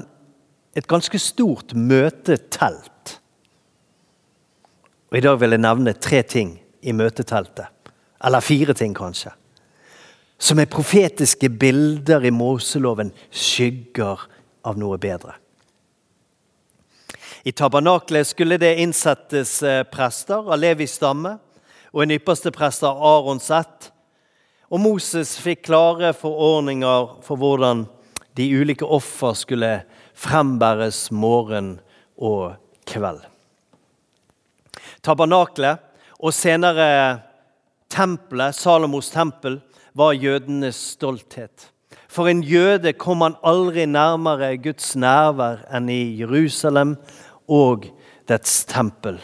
et 0.74 0.90
ganske 0.90 1.22
stort 1.22 1.76
møtetelt. 1.78 3.14
Og 5.12 5.20
I 5.20 5.24
dag 5.28 5.38
vil 5.38 5.54
jeg 5.54 5.62
nevne 5.62 5.94
tre 5.94 6.24
ting 6.26 6.56
i 6.82 6.92
møteteltet. 6.92 7.70
Eller 8.24 8.42
fire 8.42 8.74
ting, 8.74 8.98
kanskje. 8.98 9.30
Som 10.38 10.58
er 10.58 10.70
profetiske 10.70 11.48
bilder 11.48 12.24
i 12.26 12.32
Moseloven, 12.34 13.12
skygger 13.30 14.26
av 14.64 14.78
noe 14.80 14.98
bedre. 14.98 15.36
I 17.44 17.52
tabernaklet 17.52 18.26
skulle 18.26 18.56
det 18.56 18.78
innsettes 18.80 19.62
eh, 19.62 19.82
prester 19.84 20.46
av 20.48 20.56
Levis 20.56 20.96
stamme 20.96 21.36
og 21.92 22.02
en 22.02 22.14
ypperste 22.16 22.50
prest 22.54 22.86
av 22.88 23.02
Arons 23.04 23.50
ett. 23.52 23.90
Og 24.72 24.80
Moses 24.80 25.36
fikk 25.38 25.66
klare 25.68 26.14
forordninger 26.16 27.10
for 27.26 27.38
hvordan 27.38 27.84
de 28.34 28.48
ulike 28.56 28.88
offer 28.88 29.36
skulle 29.36 29.74
frembæres 30.16 31.10
morgen 31.12 31.76
og 32.16 32.56
kveld. 32.88 33.20
Tabernaklet 35.04 35.84
og 36.18 36.32
senere 36.32 36.88
tempelet, 37.92 38.56
Salomos 38.56 39.12
tempel, 39.12 39.60
var 39.94 40.12
jødenes 40.12 40.76
stolthet. 40.94 41.70
For 42.08 42.28
en 42.30 42.42
jøde 42.42 42.92
kom 42.92 43.22
han 43.22 43.36
aldri 43.42 43.86
nærmere 43.86 44.56
Guds 44.62 44.94
nærvær 44.96 45.64
enn 45.74 45.88
i 45.90 46.16
Jerusalem 46.20 46.96
og 47.50 47.88
dets 48.28 48.64
tempel 48.70 49.22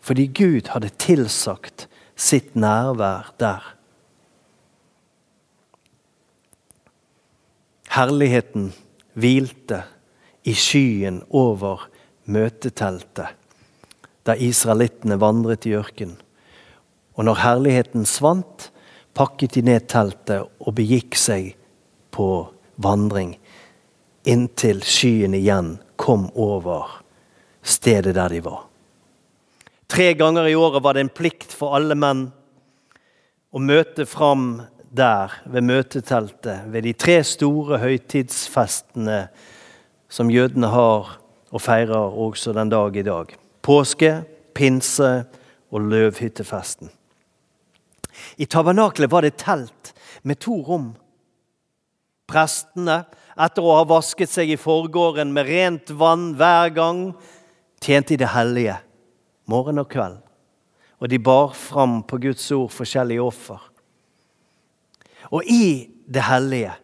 fordi 0.00 0.26
Gud 0.34 0.70
hadde 0.72 0.88
tilsagt 0.98 1.84
sitt 2.18 2.56
nærvær 2.58 3.28
der. 3.40 3.60
Herligheten 7.90 8.72
hvilte 9.14 9.82
i 10.42 10.54
skyen 10.56 11.20
over 11.30 11.84
møteteltet 12.24 13.36
da 14.26 14.36
israelittene 14.36 15.20
vandret 15.20 15.66
i 15.66 15.74
ørkenen. 15.78 16.18
Og 17.14 17.26
når 17.26 17.40
herligheten 17.42 18.06
svant, 18.06 18.69
pakket 19.16 19.56
de 19.58 19.62
ned 19.66 19.88
teltet 19.90 20.46
og 20.60 20.74
begikk 20.76 21.18
seg 21.18 21.52
på 22.14 22.28
vandring 22.80 23.34
inntil 24.28 24.82
skyen 24.84 25.34
igjen 25.34 25.76
kom 26.00 26.28
over 26.34 27.00
stedet 27.62 28.14
der 28.16 28.32
de 28.32 28.42
var. 28.44 28.66
Tre 29.90 30.12
ganger 30.14 30.48
i 30.48 30.54
året 30.54 30.82
var 30.84 30.94
det 30.94 31.06
en 31.06 31.14
plikt 31.14 31.52
for 31.56 31.74
alle 31.76 31.96
menn 31.98 32.28
å 33.50 33.58
møte 33.58 34.06
fram 34.06 34.62
der, 34.90 35.32
ved 35.46 35.66
møteteltet, 35.66 36.66
ved 36.70 36.86
de 36.86 36.92
tre 36.98 37.20
store 37.26 37.78
høytidsfestene 37.82 39.24
som 40.10 40.30
jødene 40.30 40.70
har 40.70 41.16
og 41.50 41.62
feirer 41.62 42.14
også 42.14 42.54
den 42.54 42.70
dag 42.70 42.96
i 42.96 43.06
dag. 43.06 43.34
Påske, 43.62 44.12
pinse 44.54 45.10
og 45.70 45.86
løvhyttefesten. 45.90 46.90
I 48.36 48.46
tabernaklet 48.46 49.10
var 49.10 49.22
det 49.22 49.38
telt 49.42 49.94
med 50.22 50.40
to 50.40 50.60
rom. 50.66 50.92
Prestene, 52.30 53.02
etter 53.40 53.64
å 53.64 53.78
ha 53.78 53.86
vasket 53.88 54.30
seg 54.30 54.52
i 54.52 54.60
forgården 54.60 55.32
med 55.34 55.48
rent 55.48 55.92
vann 55.96 56.32
hver 56.38 56.72
gang, 56.76 57.04
tjente 57.80 58.14
i 58.14 58.20
det 58.20 58.32
hellige 58.34 58.76
morgen 59.50 59.80
og 59.82 59.88
kveld. 59.90 60.20
Og 61.00 61.08
de 61.08 61.18
bar 61.18 61.54
fram 61.56 62.02
på 62.04 62.20
Guds 62.20 62.44
ord 62.52 62.70
forskjellige 62.74 63.24
offer. 63.24 63.60
Og 65.32 65.46
i 65.48 65.88
det 66.10 66.26
hellige 66.26 66.74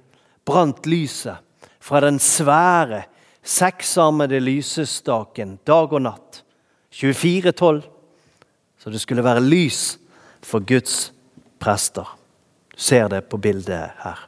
brant 0.46 0.86
lyset 0.88 1.42
fra 1.82 2.00
den 2.02 2.18
svære, 2.22 3.04
seksarmede 3.46 4.40
lysestaken 4.42 5.58
dag 5.66 5.92
og 5.92 6.02
natt. 6.02 6.40
24-12. 6.90 7.84
Så 8.78 8.90
det 8.90 9.02
skulle 9.02 9.24
være 9.24 9.44
lys 9.44 9.98
for 10.42 10.64
Guds 10.66 11.12
prester. 11.58 12.08
Du 12.74 12.80
ser 12.80 13.08
det 13.08 13.20
på 13.30 13.38
bildet 13.40 13.96
her. 14.02 14.18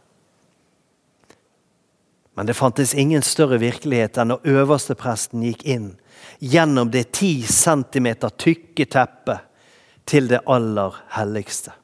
Men 2.39 2.47
det 2.47 2.55
fantes 2.55 2.95
ingen 2.95 3.23
større 3.23 3.59
virkelighet 3.59 4.21
enn 4.23 4.31
når 4.31 4.45
øverstepresten 4.47 5.43
gikk 5.43 5.65
inn 5.67 5.89
gjennom 6.39 6.93
det 6.95 7.09
ti 7.19 7.43
centimeter 7.43 8.31
tykke 8.31 8.87
teppet 8.87 9.43
til 10.07 10.31
det 10.31 10.45
aller 10.47 10.95
helligste. 11.17 11.75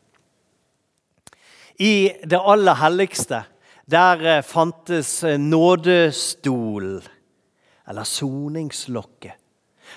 I 1.83 2.23
det 2.23 2.39
aller 2.39 2.79
helligste 2.79 3.43
der 3.91 4.23
eh, 4.37 4.43
fantes 4.47 5.25
eh, 5.27 5.41
nådestol, 5.43 7.03
eller 7.89 8.07
soningslokket, 8.07 9.35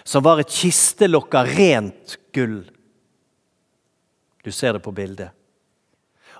som 0.03 0.25
var 0.25 0.41
et 0.41 0.51
kistelokk 0.51 1.37
av 1.37 1.53
rent 1.53 2.17
gull. 2.33 2.63
Du 4.41 4.51
ser 4.51 4.73
det 4.73 4.81
på 4.81 4.91
bildet. 4.91 5.36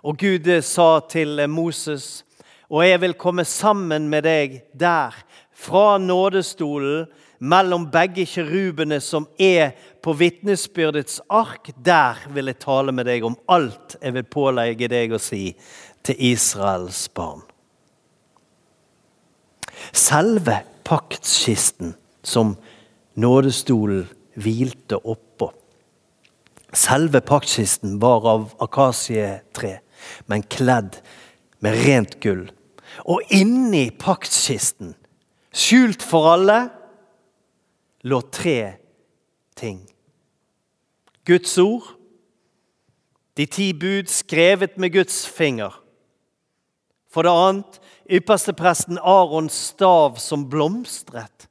Og 0.03 0.17
Gud 0.19 0.47
eh, 0.47 0.63
sa 0.63 0.99
til 1.09 1.41
Moses, 1.49 2.25
og 2.69 2.83
jeg 2.83 3.01
vil 3.01 3.15
komme 3.15 3.45
sammen 3.47 4.09
med 4.11 4.27
deg 4.27 4.61
der, 4.73 5.15
fra 5.57 5.97
nådestolen, 5.97 7.07
mellom 7.39 7.85
begge 7.93 8.25
kjerubene 8.25 8.99
som 9.01 9.27
er 9.37 9.75
på 10.01 10.13
vitnesbyrdets 10.17 11.19
ark. 11.29 11.69
Der 11.85 12.17
vil 12.33 12.49
jeg 12.49 12.59
tale 12.63 12.93
med 12.93 13.05
deg 13.09 13.25
om 13.27 13.37
alt 13.49 13.97
jeg 14.01 14.15
vil 14.15 14.25
pålegge 14.25 14.89
deg 14.89 15.13
å 15.13 15.21
si 15.21 15.51
til 16.05 16.23
Israels 16.31 17.03
barn. 17.13 17.43
Selve 19.93 20.61
paktskisten 20.87 21.93
som 22.25 22.55
nådestolen 23.19 24.07
hvilte 24.37 24.97
oppå. 24.97 25.51
Selve 26.73 27.21
paktskisten 27.25 27.97
var 28.01 28.25
av 28.27 28.49
akasietre, 28.61 29.77
men 30.25 30.43
kledd 30.43 30.99
med 31.63 31.77
rent 31.85 32.19
gull. 32.23 32.47
Og 33.05 33.21
inni 33.33 33.89
paktskisten, 33.91 34.95
skjult 35.53 36.03
for 36.05 36.31
alle, 36.33 36.57
lå 38.07 38.21
tre 38.33 38.77
ting. 39.57 39.81
Guds 41.27 41.57
ord, 41.59 41.93
de 43.37 43.45
ti 43.45 43.73
bud 43.73 44.09
skrevet 44.09 44.77
med 44.81 44.95
Guds 44.95 45.25
finger. 45.27 45.75
For 47.11 47.25
det 47.25 47.33
annet 47.33 47.79
ypperstepresten 48.17 48.99
Arons 49.01 49.55
stav 49.73 50.17
som 50.21 50.47
blomstret. 50.49 51.47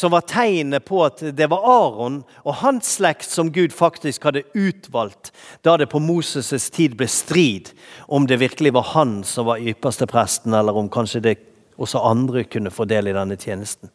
Som 0.00 0.14
var 0.14 0.20
tegnet 0.24 0.86
på 0.88 1.02
at 1.04 1.20
det 1.36 1.50
var 1.52 1.66
Aron 1.68 2.22
og 2.40 2.54
hans 2.62 2.94
slekt 2.96 3.28
som 3.28 3.50
Gud 3.52 3.74
faktisk 3.76 4.24
hadde 4.24 4.46
utvalgt 4.56 5.28
da 5.66 5.74
det 5.76 5.90
på 5.92 6.00
Moses' 6.00 6.70
tid 6.72 6.94
ble 6.96 7.04
strid 7.04 7.68
om 8.08 8.24
det 8.24 8.38
virkelig 8.40 8.72
var 8.78 8.94
han 8.94 9.18
som 9.28 9.50
var 9.50 9.60
ypperste 9.60 10.08
presten, 10.08 10.56
eller 10.56 10.72
om 10.72 10.88
kanskje 10.88 11.20
det 11.26 11.36
også 11.76 12.00
andre 12.00 12.46
kunne 12.48 12.72
få 12.72 12.88
del 12.88 13.12
i 13.12 13.16
denne 13.18 13.36
tjenesten. 13.36 13.92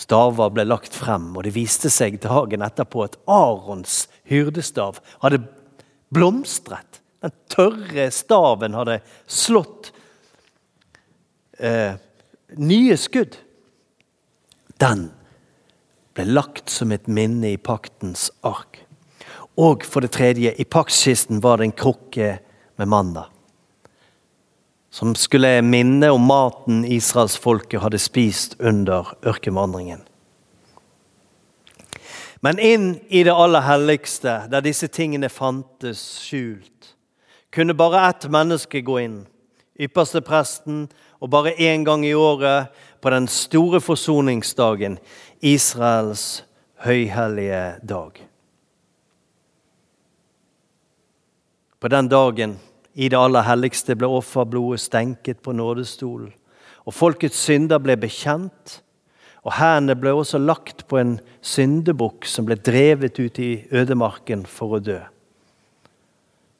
Staver 0.00 0.56
ble 0.56 0.64
lagt 0.64 0.96
frem, 0.96 1.28
og 1.36 1.44
det 1.44 1.52
viste 1.52 1.92
seg 1.92 2.16
dagen 2.24 2.64
etterpå 2.64 3.04
at 3.04 3.20
Arons 3.28 4.06
hyrdestav 4.32 5.04
hadde 5.20 5.44
blomstret. 6.16 7.02
Den 7.20 7.36
tørre 7.52 8.08
staven 8.08 8.80
hadde 8.80 9.02
slått 9.28 9.92
eh, 11.60 12.00
nye 12.56 12.96
skudd. 12.96 13.36
Den 14.80 15.10
ble 16.14 16.26
lagt 16.30 16.70
som 16.70 16.92
et 16.94 17.06
minne 17.10 17.54
i 17.54 17.60
paktens 17.60 18.30
ark. 18.46 18.80
Og 19.58 19.84
for 19.86 20.02
det 20.02 20.14
tredje, 20.14 20.54
i 20.58 20.64
paktskisten 20.64 21.42
var 21.42 21.58
det 21.58 21.68
en 21.68 21.76
krukke 21.78 22.38
med 22.76 22.90
manna. 22.90 23.28
Som 24.90 25.14
skulle 25.18 25.62
minne 25.62 26.10
om 26.14 26.26
maten 26.26 26.84
israelsfolket 26.86 27.82
hadde 27.82 28.02
spist 28.02 28.56
under 28.60 29.14
ørkenvandringen. 29.26 30.02
Men 32.44 32.58
inn 32.60 32.88
i 33.08 33.22
det 33.24 33.32
aller 33.32 33.64
helligste, 33.64 34.42
der 34.52 34.62
disse 34.62 34.90
tingene 34.92 35.30
fantes 35.32 36.02
skjult, 36.26 36.90
kunne 37.54 37.76
bare 37.78 38.02
ett 38.10 38.26
menneske 38.28 38.82
gå 38.84 38.98
inn. 39.00 39.22
Ypperste 39.80 40.20
presten, 40.22 40.84
og 41.24 41.30
bare 41.32 41.54
én 41.56 41.86
gang 41.86 42.04
i 42.04 42.12
året, 42.14 42.68
på 43.04 43.12
den 43.12 43.26
store 43.28 43.82
forsoningsdagen, 43.84 44.96
Israels 45.44 46.44
høyhellige 46.86 47.64
dag. 47.84 48.16
På 51.80 51.90
den 51.92 52.08
dagen, 52.08 52.56
i 52.94 53.10
det 53.12 53.18
aller 53.20 53.44
helligste, 53.44 53.96
ble 53.98 54.08
offerblodet 54.08 54.80
stenket 54.80 55.44
på 55.44 55.52
nådestolen, 55.52 56.32
og 56.88 56.96
folkets 56.96 57.44
synder 57.44 57.82
ble 57.84 57.98
bekjent 58.00 58.80
og 59.44 59.52
hendene 59.58 59.96
ble 60.00 60.14
også 60.16 60.40
lagt 60.40 60.86
på 60.88 60.98
en 61.00 61.18
syndebukk 61.44 62.24
som 62.28 62.46
ble 62.48 62.56
drevet 62.56 63.18
ut 63.20 63.40
i 63.40 63.66
ødemarken 63.76 64.46
for 64.48 64.78
å 64.78 64.80
dø. 64.80 65.00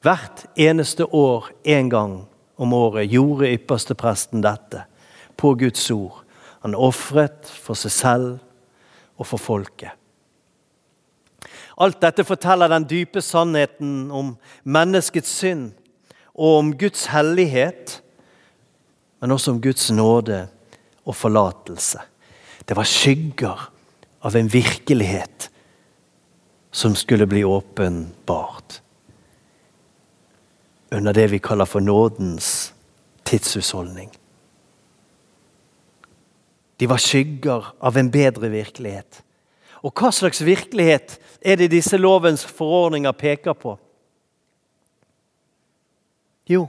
Hvert 0.05 0.45
eneste 0.53 1.07
år, 1.09 1.49
én 1.65 1.89
gang 1.89 2.19
om 2.61 2.75
året, 2.77 3.09
gjorde 3.09 3.49
ypperstepresten 3.57 4.45
dette 4.45 4.83
på 5.35 5.55
Guds 5.57 5.87
ord. 5.91 6.21
Han 6.65 6.73
ofret 6.73 7.45
for 7.45 7.77
seg 7.77 7.93
selv 7.93 8.29
og 9.21 9.27
for 9.29 9.37
folket. 9.37 9.93
Alt 11.77 11.99
dette 12.01 12.25
forteller 12.25 12.71
den 12.71 12.87
dype 12.89 13.21
sannheten 13.21 14.09
om 14.09 14.31
menneskets 14.63 15.29
synd 15.43 15.67
og 16.33 16.57
om 16.63 16.71
Guds 16.73 17.05
hellighet, 17.13 17.99
men 19.21 19.35
også 19.37 19.53
om 19.53 19.61
Guds 19.61 19.91
nåde 19.93 20.41
og 21.05 21.13
forlatelse. 21.13 22.01
Det 22.65 22.73
var 22.73 22.89
skygger 22.89 23.69
av 24.25 24.33
en 24.33 24.49
virkelighet 24.49 25.51
som 26.73 26.97
skulle 26.97 27.29
bli 27.29 27.45
åpenbart. 27.45 28.81
Under 30.89 31.13
det 31.13 31.29
vi 31.29 31.43
kaller 31.45 31.69
for 31.69 31.79
nådens 31.79 32.73
tidshusholdning. 33.23 34.09
De 36.77 36.89
var 36.89 37.01
skygger 37.01 37.71
av 37.79 37.97
en 37.97 38.11
bedre 38.11 38.49
virkelighet. 38.51 39.21
Og 39.85 39.93
hva 39.93 40.11
slags 40.13 40.41
virkelighet 40.43 41.19
er 41.45 41.59
det 41.59 41.71
disse 41.71 41.97
lovens 41.97 42.45
forordninger 42.45 43.13
peker 43.15 43.53
på? 43.53 43.75
Jo, 46.49 46.65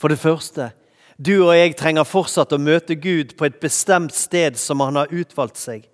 for 0.00 0.12
det 0.12 0.20
første 0.20 0.72
du 1.14 1.44
og 1.44 1.52
jeg 1.54 1.76
trenger 1.78 2.06
fortsatt 2.06 2.52
å 2.56 2.58
møte 2.58 2.96
Gud 2.98 3.36
på 3.38 3.46
et 3.46 3.60
bestemt 3.62 4.14
sted 4.16 4.58
som 4.58 4.82
han 4.82 4.98
har 4.98 5.12
utvalgt 5.14 5.60
seg. 5.60 5.84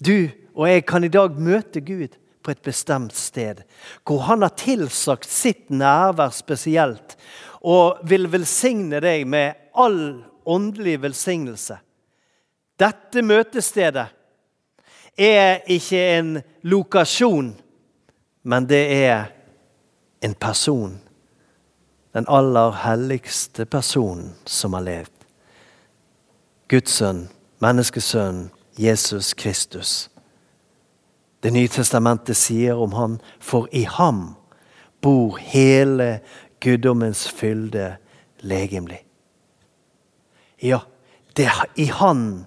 Du 0.00 0.32
og 0.56 0.64
jeg 0.70 0.86
kan 0.88 1.04
i 1.04 1.12
dag 1.12 1.36
møte 1.36 1.82
Gud 1.84 2.16
på 2.40 2.54
et 2.54 2.62
bestemt 2.64 3.12
sted, 3.16 3.60
hvor 4.06 4.24
han 4.30 4.44
har 4.46 4.54
tilsagt 4.56 5.28
sitt 5.28 5.68
nærvær 5.68 6.32
spesielt, 6.32 7.16
og 7.60 8.00
vil 8.08 8.30
velsigne 8.32 9.00
deg 9.02 9.26
med 9.28 9.58
all 9.76 10.22
åndelig 10.46 11.02
velsignelse. 11.02 11.78
Dette 12.78 13.22
møtestedet 13.22 14.06
er 15.18 15.64
ikke 15.66 16.02
en 16.18 16.36
lokasjon, 16.62 17.54
men 18.42 18.68
det 18.68 18.84
er 19.06 19.32
en 20.22 20.34
person 20.34 20.98
den 22.16 22.24
aller 22.28 22.70
helligste 22.70 23.66
personen 23.66 24.34
som 24.44 24.72
har 24.72 24.80
levd. 24.86 25.12
Guds 26.68 26.94
sønn, 26.96 27.26
menneskesønnen 27.60 28.46
Jesus 28.80 29.34
Kristus. 29.34 30.08
Det 31.44 31.52
nye 31.52 31.68
testamentet 31.68 32.38
sier 32.40 32.80
om 32.80 32.96
han, 32.96 33.18
for 33.40 33.68
i 33.68 33.84
ham 33.84 34.30
bor 35.04 35.36
hele 35.36 36.22
guddommens 36.64 37.26
fylde 37.28 37.98
legemlig. 38.40 39.05
Ja, 40.62 40.80
det 41.36 41.48
er 41.50 41.64
i 41.76 41.88
han, 41.92 42.46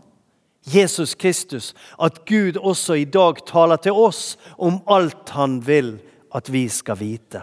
Jesus 0.65 1.15
Kristus, 1.15 1.73
at 2.01 2.25
Gud 2.29 2.57
også 2.57 2.97
i 2.99 3.05
dag 3.05 3.41
taler 3.45 3.77
til 3.81 3.97
oss 3.97 4.37
om 4.57 4.81
alt 4.89 5.29
han 5.37 5.59
vil 5.65 5.97
at 6.35 6.51
vi 6.53 6.67
skal 6.69 6.99
vite. 6.99 7.41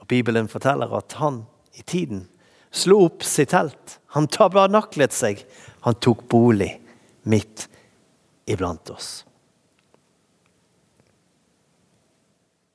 Og 0.00 0.08
Bibelen 0.08 0.48
forteller 0.48 0.92
at 0.96 1.16
han 1.20 1.42
i 1.74 1.82
tiden 1.82 2.26
slo 2.74 3.04
opp 3.06 3.24
sitt 3.24 3.52
telt. 3.54 3.98
Han 4.16 4.28
tabernaklet 4.28 5.14
seg. 5.14 5.44
Han 5.86 5.96
tok 6.02 6.26
bolig 6.28 6.74
midt 7.28 7.68
iblant 8.50 8.90
oss. 8.92 9.24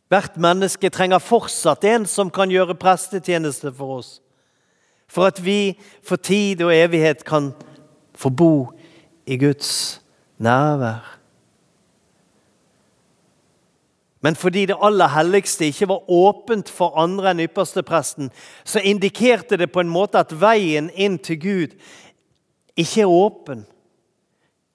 Hvert 0.10 0.40
menneske 0.42 0.90
trenger 0.90 1.22
fortsatt 1.22 1.86
en 1.86 2.08
som 2.10 2.32
kan 2.34 2.50
gjøre 2.50 2.78
prestetjeneste 2.82 3.70
for 3.78 4.00
oss. 4.00 4.16
For 5.10 5.28
at 5.28 5.42
vi 5.46 5.74
for 6.06 6.16
tid 6.16 6.62
og 6.64 6.76
evighet 6.76 7.26
kan 7.26 7.52
få 8.16 8.30
bo 8.30 8.72
i 9.26 9.38
Guds 9.38 10.02
nærvær. 10.38 11.20
Men 14.22 14.36
fordi 14.36 14.66
det 14.66 14.76
aller 14.82 15.08
helligste 15.08 15.66
ikke 15.66 15.88
var 15.88 16.12
åpent 16.12 16.70
for 16.70 16.98
andre 17.00 17.32
enn 17.32 17.46
ypperstepresten, 17.46 18.32
så 18.68 18.82
indikerte 18.84 19.58
det 19.58 19.72
på 19.72 19.80
en 19.80 19.92
måte 19.92 20.20
at 20.20 20.34
veien 20.42 20.90
inn 20.92 21.18
til 21.24 21.40
Gud 21.40 21.78
ikke 22.76 23.06
er 23.06 23.14
åpen. 23.14 23.64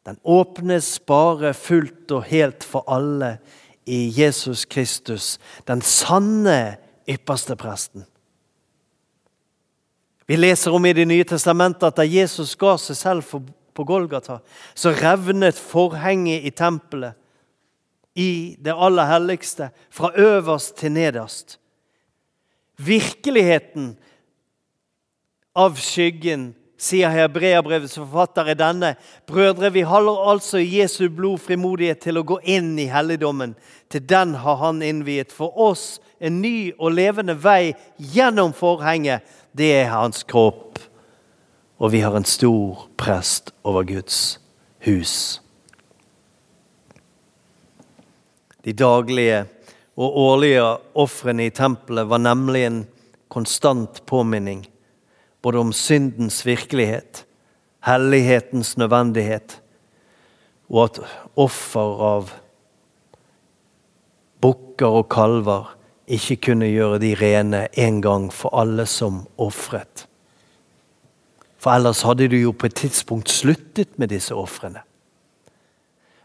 Den 0.05 0.17
åpnes 0.25 0.99
bare 1.01 1.55
fullt 1.55 2.13
og 2.13 2.25
helt 2.29 2.65
for 2.65 2.89
alle 2.89 3.37
i 3.85 4.09
Jesus 4.17 4.65
Kristus, 4.65 5.39
den 5.69 5.81
sanne 5.85 6.77
ypperstepresten. 7.09 8.05
Vi 10.27 10.37
leser 10.37 10.73
om 10.73 10.87
i 10.87 10.93
Det 10.93 11.05
nye 11.09 11.25
testamentet 11.25 11.89
at 11.89 11.99
da 12.01 12.07
Jesus 12.09 12.55
ga 12.57 12.77
seg 12.81 12.97
selv 12.97 13.43
på 13.75 13.85
Golgata, 13.85 14.39
så 14.75 14.95
revnet 14.97 15.59
forhenget 15.59 16.47
i 16.47 16.53
tempelet, 16.55 17.19
i 18.15 18.55
det 18.63 18.73
aller 18.73 19.09
helligste, 19.11 19.73
fra 19.91 20.13
øverst 20.15 20.77
til 20.79 20.93
nederst. 20.95 21.57
Virkeligheten 22.79 23.97
av 25.55 25.75
skyggen 25.79 26.53
sier 26.79 27.11
Hebreabrevets 27.11 27.97
forfatter, 27.99 28.51
er 28.51 28.59
denne. 28.59 28.93
Brødre, 29.27 29.73
vi 29.75 29.83
holder 29.87 30.31
altså 30.31 30.63
Jesu 30.63 31.09
blod 31.11 31.43
frimodighet 31.43 32.03
til 32.07 32.19
å 32.19 32.27
gå 32.27 32.41
inn 32.57 32.75
i 32.79 32.89
helligdommen. 32.91 33.55
Til 33.91 34.07
den 34.07 34.35
har 34.43 34.61
han 34.63 34.83
innviet 34.83 35.35
for 35.35 35.55
oss 35.59 35.99
en 36.25 36.41
ny 36.41 36.73
og 36.79 36.95
levende 36.97 37.37
vei 37.37 37.75
gjennom 37.99 38.55
forhenget. 38.57 39.25
Det 39.53 39.71
er 39.83 39.93
hans 39.93 40.25
kropp. 40.25 40.81
Og 41.79 41.93
vi 41.93 42.01
har 42.05 42.17
en 42.17 42.29
stor 42.29 42.87
prest 42.97 43.53
over 43.67 43.85
Guds 43.85 44.39
hus. 44.87 45.41
De 48.65 48.73
daglige 48.73 49.45
og 50.01 50.17
årlige 50.19 50.63
ofrene 50.97 51.51
i 51.51 51.53
tempelet 51.55 52.09
var 52.09 52.23
nemlig 52.23 52.65
en 52.65 52.81
konstant 53.29 54.01
påminning 54.09 54.65
både 55.45 55.61
om 55.61 55.73
syndens 55.77 56.41
virkelighet, 56.47 57.27
hellighetens 57.85 58.79
nødvendighet, 58.81 59.59
og 60.73 60.87
at 60.87 61.01
offer 61.37 62.01
av 62.07 62.31
bukker 64.41 65.03
og 65.03 65.11
kalver 65.13 65.75
ikke 66.07 66.37
kunne 66.51 66.69
gjøre 66.69 66.99
de 67.03 67.15
rene 67.17 67.67
en 67.81 68.01
gang 68.05 68.27
for 68.33 68.55
alle 68.57 68.87
som 68.87 69.23
ofret. 69.41 70.07
For 71.59 71.73
ellers 71.73 72.03
hadde 72.05 72.29
du 72.29 72.37
jo 72.37 72.53
på 72.53 72.69
et 72.69 72.77
tidspunkt 72.77 73.33
sluttet 73.33 73.99
med 73.99 74.13
disse 74.13 74.35
ofrene. 74.37 74.83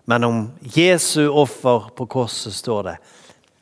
Men 0.05 0.23
om 0.23 0.37
Jesu 0.75 1.29
offer 1.29 1.91
på 1.95 2.05
korset 2.09 2.53
står 2.53 2.83
det 2.87 2.97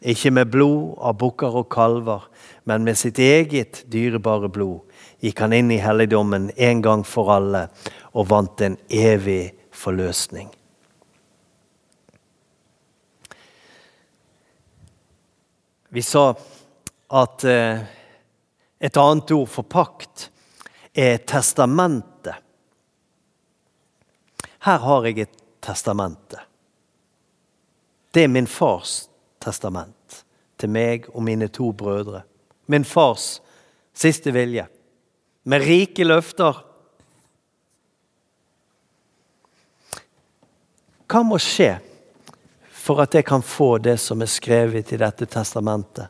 ikke 0.07 0.31
med 0.31 0.51
blod 0.53 0.97
av 1.01 1.17
bukker 1.17 1.55
og 1.57 1.69
kalver, 1.73 2.27
men 2.69 2.85
med 2.85 2.97
sitt 2.97 3.19
eget 3.19 3.83
dyrebare 3.91 4.49
blod 4.49 4.85
gikk 5.23 5.41
han 5.41 5.55
inn 5.57 5.71
i 5.73 5.81
helligdommen 5.81 6.51
en 6.55 6.83
gang 6.85 7.05
for 7.05 7.33
alle 7.33 7.67
og 8.13 8.29
vant 8.29 8.61
en 8.61 8.77
evig 8.93 9.53
forløsning. 9.73 10.51
Vi 15.89 16.01
sa 16.01 16.35
at 17.07 17.43
eh, 17.43 17.79
et 18.79 18.97
annet 18.97 19.31
ord 19.31 19.47
for 19.49 19.63
pakt 19.63 20.27
er 20.93 21.21
testamentet. 21.23 22.35
Her 24.67 24.83
har 24.83 25.07
jeg 25.07 25.23
et 25.23 25.37
testamente. 25.63 26.41
Det 28.11 28.25
er 28.25 28.33
min 28.33 28.49
fars 28.49 29.05
testament 29.39 30.23
til 30.59 30.73
meg 30.73 31.07
og 31.13 31.23
mine 31.23 31.47
to 31.53 31.71
brødre. 31.71 32.23
Min 32.67 32.83
fars 32.83 33.37
siste 33.95 34.33
vilje 34.35 34.67
med 35.47 35.63
rike 35.63 36.03
løfter. 36.03 36.63
Hva 41.07 41.21
må 41.23 41.39
skje 41.39 41.77
for 42.87 43.03
at 43.03 43.17
jeg 43.17 43.25
kan 43.27 43.43
få 43.43 43.77
det 43.83 43.97
som 43.99 44.23
er 44.23 44.31
skrevet 44.31 44.93
i 44.95 44.99
dette 45.01 45.27
testamentet? 45.27 46.07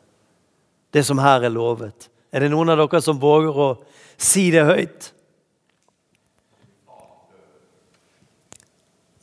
Det 0.93 1.03
som 1.03 1.19
her 1.19 1.43
er 1.47 1.53
lovet. 1.53 2.09
Er 2.31 2.45
det 2.45 2.51
noen 2.53 2.69
av 2.69 2.79
dere 2.79 3.01
som 3.01 3.19
våger 3.21 3.57
å 3.57 3.69
si 4.17 4.49
det 4.53 4.65
høyt? 4.67 5.11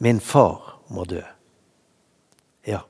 Min 0.03 0.21
far 0.21 0.81
må 0.93 1.07
dø. 1.09 1.23
Ja. 2.69 2.83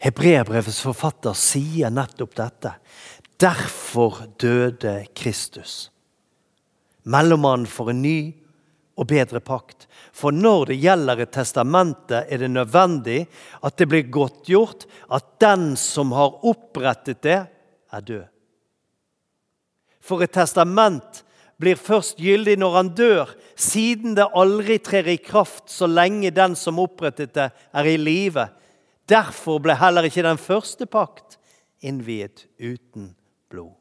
Hebreabrevets 0.00 0.80
forfatter 0.84 1.36
sier 1.36 1.92
nettopp 1.92 2.38
dette. 2.38 2.76
Derfor 3.40 4.22
døde 4.40 5.02
Kristus. 5.16 5.90
Mellommannen 7.02 7.68
for 7.68 7.92
en 7.92 8.00
ny 8.04 8.18
og 9.00 9.08
bedre 9.08 9.40
pakt. 9.40 9.86
For 10.12 10.34
når 10.34 10.70
det 10.70 10.80
gjelder 10.82 11.22
et 11.24 11.32
testamente, 11.32 12.24
er 12.28 12.42
det 12.42 12.50
nødvendig 12.52 13.22
at 13.64 13.78
det 13.80 13.88
blir 13.88 14.12
godtgjort 14.12 14.84
at 15.08 15.32
den 15.40 15.72
som 15.80 16.12
har 16.16 16.44
opprettet 16.46 17.22
det, 17.24 17.40
er 17.90 18.06
død. 18.06 18.28
For 20.00 20.22
et 20.22 20.32
testament 20.34 21.24
blir 21.60 21.80
først 21.80 22.20
gyldig 22.20 22.54
når 22.60 22.76
han 22.76 22.92
dør, 22.96 23.32
siden 23.58 24.14
det 24.16 24.28
aldri 24.36 24.78
trer 24.84 25.10
i 25.12 25.18
kraft 25.20 25.68
så 25.72 25.88
lenge 25.90 26.32
den 26.32 26.54
som 26.56 26.80
opprettet 26.80 27.34
det, 27.36 27.50
er 27.50 27.88
i 27.88 27.98
live. 28.00 28.46
Derfor 29.10 29.60
ble 29.64 29.76
heller 29.80 30.06
ikke 30.06 30.24
den 30.24 30.40
første 30.40 30.86
pakt 30.86 31.36
innviet 31.84 32.46
uten 32.60 33.10
blod. 33.50 33.74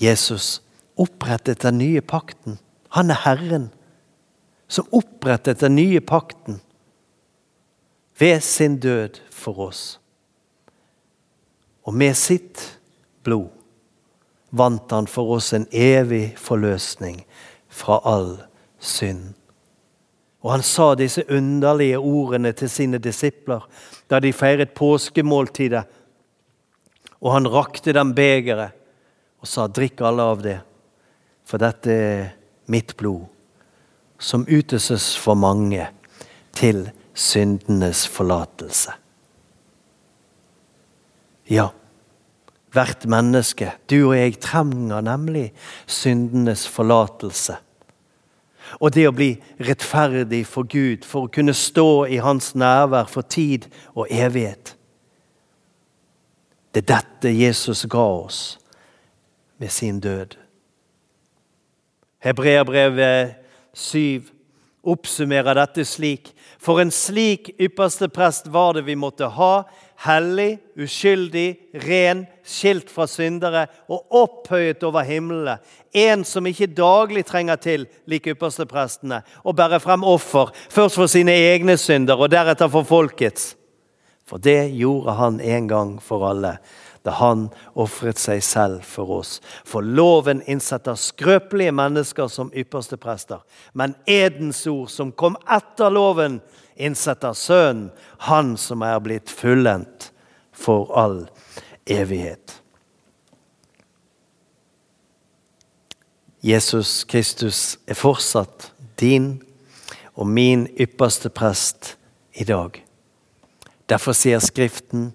Jesus 0.00 0.61
opprettet 0.96 1.62
den 1.64 1.78
nye 1.78 2.00
pakten. 2.00 2.58
Han 2.88 3.10
er 3.10 3.22
Herren 3.24 3.70
som 4.72 4.88
opprettet 4.90 5.60
den 5.60 5.76
nye 5.76 6.00
pakten 6.00 6.60
ved 8.18 8.40
sin 8.42 8.78
død 8.80 9.20
for 9.30 9.58
oss. 9.68 9.82
Og 11.84 11.94
med 11.94 12.16
sitt 12.16 12.62
blod 13.24 13.50
vant 14.52 14.92
han 14.92 15.08
for 15.08 15.34
oss 15.36 15.52
en 15.56 15.66
evig 15.72 16.34
forløsning 16.38 17.22
fra 17.72 17.98
all 18.04 18.36
synd. 18.78 19.32
Og 20.42 20.50
han 20.56 20.64
sa 20.66 20.92
disse 20.98 21.24
underlige 21.30 21.98
ordene 21.98 22.52
til 22.56 22.70
sine 22.70 23.00
disipler 23.02 23.64
da 24.10 24.20
de 24.20 24.32
feiret 24.34 24.74
påskemåltidet. 24.76 25.84
Og 27.22 27.32
han 27.32 27.48
rakte 27.48 27.94
dem 27.94 28.14
begeret 28.14 28.74
og 29.42 29.48
sa, 29.48 29.66
'Drikk 29.66 30.00
alle 30.00 30.22
av 30.22 30.42
det, 30.42 30.60
for 31.52 31.60
dette 31.60 31.92
er 31.92 32.30
mitt 32.72 32.94
blod, 32.96 33.26
som 34.16 34.46
utøses 34.48 35.10
for 35.20 35.36
mange 35.36 35.84
til 36.56 36.86
syndenes 37.12 38.06
forlatelse'. 38.08 38.96
Ja, 41.50 41.68
hvert 42.72 43.04
menneske, 43.04 43.74
du 43.90 44.08
og 44.08 44.16
jeg, 44.16 44.40
trenger 44.40 45.04
nemlig 45.04 45.52
syndenes 45.86 46.64
forlatelse 46.68 47.58
og 48.80 48.92
det 48.94 49.06
å 49.08 49.14
bli 49.14 49.34
rettferdig 49.60 50.44
for 50.48 50.68
Gud, 50.68 51.04
for 51.04 51.26
å 51.26 51.32
kunne 51.32 51.54
stå 51.56 52.06
i 52.08 52.20
Hans 52.22 52.52
nærvær 52.56 53.10
for 53.10 53.26
tid 53.26 53.66
og 53.92 54.08
evighet. 54.08 54.76
Det 56.72 56.84
er 56.84 56.92
dette 56.94 57.34
Jesus 57.36 57.84
ga 57.90 58.06
oss 58.22 58.40
med 59.60 59.72
sin 59.72 60.00
død. 60.00 60.38
Hebreabrevet 62.22 63.38
7 63.74 64.22
oppsummerer 64.82 65.58
dette 65.58 65.84
slik. 65.86 66.32
For 66.62 66.82
en 66.82 66.90
slik 66.94 67.52
ypperste 67.62 68.08
prest 68.12 68.48
var 68.50 68.76
det 68.76 68.84
vi 68.86 68.96
måtte 68.98 69.28
ha, 69.34 69.64
hellig, 70.02 70.56
uskyldig, 70.78 71.48
ren, 71.84 72.24
skilt 72.46 72.90
fra 72.90 73.06
syndere 73.10 73.66
og 73.90 74.14
opphøyet 74.22 74.82
over 74.86 75.06
himlene. 75.06 75.58
En 75.94 76.24
som 76.26 76.46
ikke 76.46 76.70
daglig 76.74 77.24
trenger 77.28 77.60
til, 77.62 77.86
lik 78.10 78.26
yppersteprestene, 78.34 79.22
å 79.46 79.54
bære 79.54 79.82
frem 79.82 80.06
offer, 80.06 80.50
først 80.70 80.98
for 80.98 81.10
sine 81.10 81.34
egne 81.52 81.78
synder 81.78 82.18
og 82.18 82.32
deretter 82.34 82.70
for 82.72 82.86
folkets. 82.86 83.52
For 84.26 84.42
det 84.42 84.72
gjorde 84.78 85.14
han 85.18 85.40
en 85.42 85.68
gang 85.70 85.96
for 86.02 86.24
alle, 86.30 86.56
da 87.02 87.10
han 87.18 87.48
ofret 87.74 88.20
seg 88.20 88.42
selv 88.46 88.86
for 88.86 89.10
oss. 89.18 89.40
For 89.66 89.82
loven 89.82 90.42
innsetter 90.46 90.98
skrøpelige 90.98 91.74
mennesker 91.74 92.30
som 92.30 92.52
ypperste 92.54 92.98
prester. 93.00 93.42
Men 93.74 93.96
edens 94.06 94.64
ord, 94.70 94.88
som 94.90 95.12
kom 95.12 95.36
etter 95.50 95.90
loven, 95.90 96.40
innsetter 96.76 97.34
Sønnen, 97.36 97.90
han 98.28 98.56
som 98.56 98.82
er 98.86 99.00
blitt 99.02 99.30
fullendt 99.30 100.10
for 100.52 100.92
all 100.96 101.24
evighet. 101.86 102.58
Jesus 106.42 107.04
Kristus 107.04 107.78
er 107.86 107.94
fortsatt 107.94 108.72
din 108.98 109.36
og 110.14 110.26
min 110.26 110.66
ypperste 110.80 111.30
prest 111.30 111.96
i 112.34 112.44
dag. 112.44 112.80
Derfor 113.86 114.16
sier 114.16 114.42
Skriften 114.42 115.12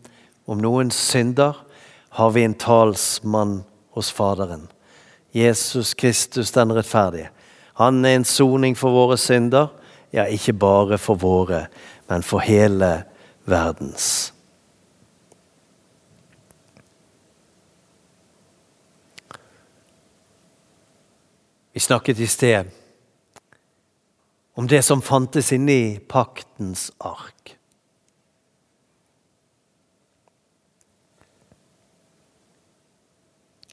om 0.48 0.62
noen 0.64 0.92
synder 0.94 1.67
har 2.18 2.32
vi 2.32 2.44
en 2.44 2.54
talsmann 2.54 3.64
hos 3.92 4.12
Faderen. 4.12 4.68
Jesus 5.32 5.94
Kristus 5.94 6.52
den 6.52 6.72
rettferdige. 6.74 7.30
Han 7.74 8.06
er 8.06 8.16
en 8.16 8.26
soning 8.26 8.74
for 8.78 8.90
våre 8.90 9.18
synder, 9.22 9.68
ja, 10.10 10.24
ikke 10.26 10.56
bare 10.58 10.98
for 10.98 11.14
våre, 11.22 11.68
men 12.10 12.26
for 12.26 12.42
hele 12.42 13.04
verdens. 13.46 14.34
Vi 21.74 21.86
snakket 21.86 22.20
i 22.20 22.28
sted 22.28 22.74
om 24.58 24.66
det 24.68 24.82
som 24.82 25.06
fantes 25.06 25.54
inni 25.54 26.00
paktens 26.00 26.90
ark. 26.98 27.57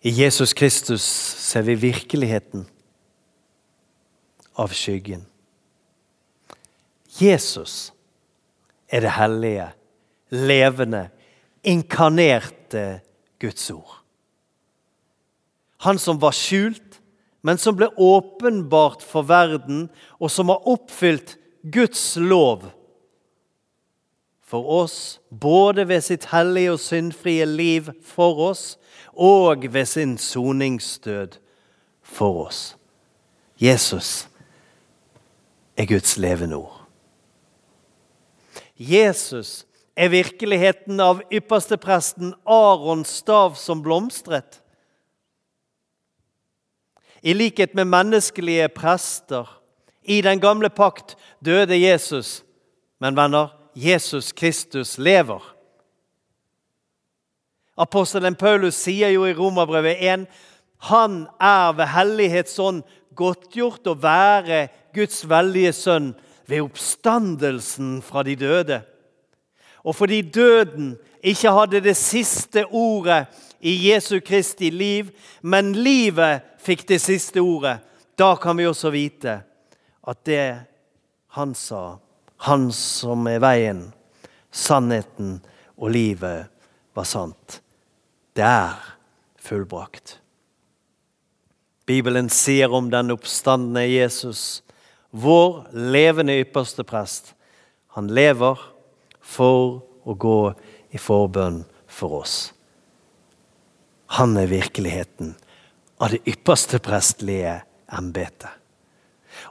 I 0.05 0.11
Jesus 0.11 0.53
Kristus 0.53 1.03
ser 1.41 1.63
vi 1.63 1.75
virkeligheten 1.75 2.67
av 4.53 4.69
skyggen. 4.77 5.23
Jesus 7.17 7.89
er 8.93 9.01
det 9.01 9.15
hellige, 9.17 9.71
levende, 10.29 11.07
inkarnerte 11.65 13.01
Guds 13.41 13.71
ord. 13.73 14.03
Han 15.89 15.97
som 15.97 16.21
var 16.21 16.37
skjult, 16.37 17.01
men 17.41 17.57
som 17.57 17.77
ble 17.79 17.89
åpenbart 17.97 19.01
for 19.01 19.25
verden, 19.25 19.87
og 20.21 20.29
som 20.29 20.53
har 20.53 20.69
oppfylt 20.69 21.39
Guds 21.65 22.19
lov 22.21 22.69
for 24.55 24.71
oss, 24.71 25.21
både 25.31 25.83
ved 25.89 26.05
sitt 26.07 26.29
hellige 26.31 26.77
og 26.77 26.79
syndfrie 26.79 27.43
liv 27.47 27.89
for 28.07 28.39
oss, 28.39 28.77
og 29.11 29.65
ved 29.75 29.87
sin 29.91 30.13
soningsdød 30.19 31.41
for 32.03 32.45
oss. 32.45 32.77
Jesus 33.59 34.29
er 35.77 35.89
Guds 35.91 36.15
levende 36.23 36.61
ord. 36.61 36.85
Jesus 38.79 39.65
er 39.97 40.15
virkeligheten 40.15 41.03
av 41.03 41.25
ypperstepresten 41.35 42.31
Arons 42.47 43.11
stav 43.25 43.59
som 43.59 43.83
blomstret. 43.83 44.61
I 47.27 47.35
likhet 47.35 47.75
med 47.75 47.91
menneskelige 47.91 48.71
prester 48.71 49.51
i 50.03 50.23
den 50.23 50.39
gamle 50.39 50.71
pakt 50.71 51.17
døde 51.43 51.75
Jesus. 51.75 52.45
Men 53.03 53.19
venner, 53.19 53.51
Jesus 53.75 54.33
Kristus 54.33 54.99
lever. 54.99 55.43
Apostelen 57.77 58.37
Paulus 58.39 58.77
sier 58.79 59.11
jo 59.11 59.27
i 59.27 59.35
Romerbrevet 59.35 60.03
1 60.03 60.27
han 60.91 61.25
er 61.41 61.73
ved 61.75 61.89
hellighetsånd 61.91 62.83
godtgjort 63.17 63.89
å 63.89 63.97
være 63.99 64.67
Guds 64.95 65.23
veldige 65.29 65.73
sønn 65.75 66.13
ved 66.47 66.67
oppstandelsen 66.67 67.97
fra 68.05 68.23
de 68.27 68.37
døde. 68.37 68.83
Og 69.85 69.97
fordi 69.97 70.21
døden 70.23 70.95
ikke 71.25 71.53
hadde 71.57 71.81
det 71.85 71.97
siste 71.97 72.67
ordet 72.69 73.25
i 73.65 73.75
Jesu 73.89 74.19
Kristi 74.21 74.71
liv, 74.71 75.09
men 75.43 75.73
livet 75.73 76.45
fikk 76.61 76.85
det 76.89 77.01
siste 77.01 77.41
ordet, 77.41 77.79
da 78.17 78.35
kan 78.41 78.57
vi 78.57 78.69
også 78.69 78.93
vite 78.93 79.39
at 80.05 80.21
det 80.29 80.45
han 81.35 81.55
sa, 81.57 81.97
han 82.37 82.71
som 82.73 83.27
er 83.31 83.41
veien, 83.43 83.87
sannheten 84.51 85.39
og 85.77 85.95
livet, 85.95 86.51
var 86.95 87.07
sant. 87.09 87.61
Det 88.35 88.45
er 88.47 88.77
fullbrakt. 89.43 90.19
Bibelen 91.87 92.31
sier 92.33 92.73
om 92.73 92.89
den 92.91 93.13
oppstandende 93.13 93.85
Jesus 93.87 94.63
vår 95.11 95.67
levende 95.73 96.39
ypperste 96.41 96.85
prest. 96.87 97.35
Han 97.95 98.09
lever 98.11 98.59
for 99.21 99.83
å 100.03 100.15
gå 100.15 100.39
i 100.95 101.01
forbønn 101.01 101.63
for 101.87 102.21
oss. 102.23 102.37
Han 104.19 104.37
er 104.39 104.51
virkeligheten 104.51 105.35
av 106.03 106.15
det 106.15 106.23
ypperste 106.29 106.81
prestlige 106.83 107.61
embetet. 107.95 108.51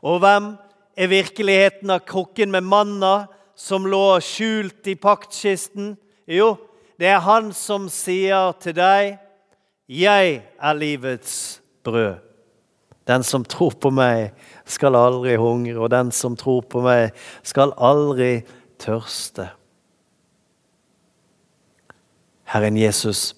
Og 0.04 0.20
hvem 0.24 0.54
er 0.98 1.10
virkeligheten 1.12 1.90
av 1.94 2.04
krukken 2.08 2.52
med 2.54 2.66
manna 2.68 3.28
som 3.56 3.88
lå 3.90 4.20
skjult 4.24 4.88
i 4.88 4.96
paktkisten? 5.00 5.94
Jo, 6.30 6.56
det 7.00 7.10
er 7.12 7.24
han 7.26 7.52
som 7.54 7.90
sier 7.90 8.54
til 8.62 8.76
deg, 8.78 9.18
'Jeg 9.90 10.44
er 10.62 10.74
livets 10.74 11.62
brød'. 11.84 12.22
Den 13.08 13.24
som 13.24 13.44
tror 13.44 13.74
på 13.82 13.90
meg, 13.90 14.32
skal 14.66 14.96
aldri 14.96 15.36
hungre, 15.36 15.80
og 15.80 15.92
den 15.92 16.12
som 16.12 16.38
tror 16.40 16.62
på 16.62 16.82
meg, 16.82 17.12
skal 17.44 17.74
aldri 17.78 18.46
tørste. 18.80 19.50
Herren 22.44 22.78
Jesus, 22.78 23.36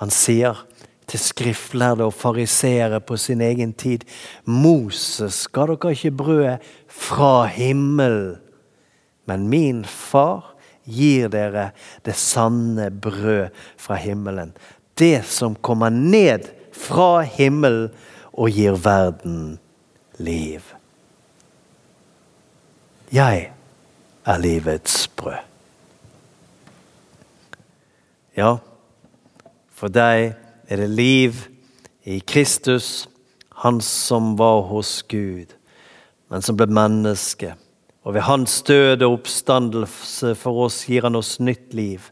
han 0.00 0.10
sier 0.10 0.64
til 1.12 1.20
skriftlærde 1.20 2.06
og 2.08 2.14
farisere 2.16 3.00
på 3.04 3.18
sin 3.20 3.42
egen 3.44 3.74
tid 3.76 4.06
Moses 4.48 5.44
ga 5.52 5.66
dere 5.68 5.92
ikke 5.92 6.14
brødet 6.16 6.70
fra 6.88 7.44
himmelen, 7.52 8.38
men 9.28 9.44
min 9.52 9.84
far 9.84 10.54
gir 10.88 11.28
dere 11.30 11.70
det 12.06 12.16
sanne 12.18 12.88
brød 12.90 13.52
fra 13.78 13.94
himmelen. 14.00 14.54
Det 14.98 15.22
som 15.28 15.54
kommer 15.54 15.92
ned 15.92 16.48
fra 16.72 17.22
himmelen 17.22 17.92
og 18.32 18.50
gir 18.50 18.76
verden 18.80 19.58
liv. 20.18 20.64
Jeg 23.12 23.52
er 24.24 24.38
livets 24.38 25.08
brød. 25.08 25.40
Ja, 28.36 28.56
for 29.76 29.92
deg 29.92 30.32
er 30.72 30.80
det 30.80 30.88
liv 30.88 31.48
i 32.08 32.20
Kristus, 32.20 33.08
han 33.62 33.80
som 33.84 34.36
var 34.38 34.62
hos 34.70 35.02
Gud, 35.08 35.52
men 36.32 36.42
som 36.42 36.56
ble 36.56 36.66
menneske. 36.72 37.52
Og 38.02 38.16
ved 38.16 38.24
hans 38.26 38.54
død 38.66 39.04
og 39.04 39.18
oppstandelse 39.18 40.32
for 40.38 40.64
oss 40.64 40.82
gir 40.88 41.04
han 41.04 41.18
oss 41.18 41.36
nytt 41.44 41.74
liv. 41.76 42.08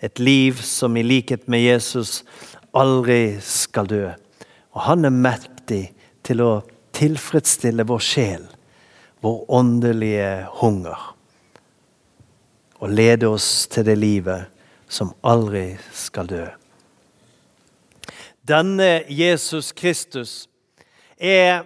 Et 0.00 0.18
liv 0.18 0.56
som 0.64 0.96
i 0.96 1.04
likhet 1.04 1.44
med 1.48 1.60
Jesus 1.60 2.22
aldri 2.72 3.36
skal 3.44 3.90
dø. 3.90 4.06
Og 4.72 4.80
han 4.88 5.04
er 5.04 5.14
mektig 5.14 5.82
til 6.26 6.40
å 6.42 6.52
tilfredsstille 6.96 7.84
vår 7.86 8.02
sjel, 8.02 8.46
vår 9.20 9.44
åndelige 9.60 10.30
hunger. 10.62 11.04
Og 12.80 12.96
lede 12.96 13.28
oss 13.28 13.68
til 13.68 13.84
det 13.86 13.98
livet 14.00 14.48
som 14.88 15.12
aldri 15.20 15.74
skal 15.92 16.32
dø. 16.32 16.48
Denne 18.50 19.04
Jesus 19.08 19.70
Kristus 19.72 20.48
er 21.16 21.62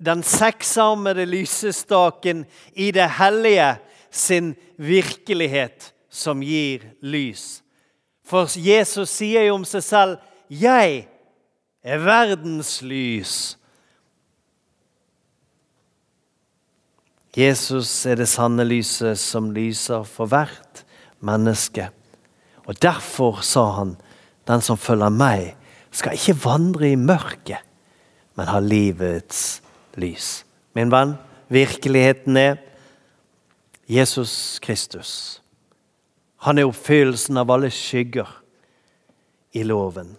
den 0.00 0.22
seksarmede 0.24 1.26
lysestaken 1.28 2.46
i 2.72 2.90
det 2.90 3.10
hellige 3.18 3.74
sin 4.10 4.54
virkelighet 4.76 5.92
som 6.10 6.40
gir 6.40 6.86
lys. 7.00 7.62
For 8.24 8.48
Jesus 8.56 9.12
sier 9.12 9.46
jo 9.48 9.58
om 9.60 9.64
seg 9.68 9.82
selv 9.84 10.16
'Jeg 10.48 11.08
er 11.84 11.98
verdens 11.98 12.82
lys'. 12.82 13.56
Jesus 17.36 18.06
er 18.06 18.14
det 18.14 18.28
sanne 18.28 18.64
lyset 18.64 19.18
som 19.18 19.50
lyser 19.50 20.02
for 20.02 20.26
hvert 20.26 20.84
menneske. 21.20 21.88
Og 22.66 22.82
derfor 22.82 23.40
sa 23.40 23.64
han, 23.70 23.96
den 24.48 24.60
som 24.60 24.76
følger 24.76 25.08
meg, 25.08 25.56
skal 25.92 26.16
ikke 26.16 26.38
vandre 26.44 26.92
i 26.92 26.98
mørket, 26.98 27.60
men 28.36 28.48
ha 28.48 28.60
livets 28.64 29.60
lys. 30.00 30.42
Min 30.76 30.92
venn, 30.92 31.16
virkeligheten 31.52 32.38
er 32.40 32.56
Jesus 33.90 34.58
Kristus. 34.64 35.42
Han 36.42 36.58
er 36.58 36.66
oppfyllelsen 36.66 37.38
av 37.38 37.52
alle 37.52 37.70
skygger 37.70 38.30
i 39.52 39.62
loven. 39.68 40.16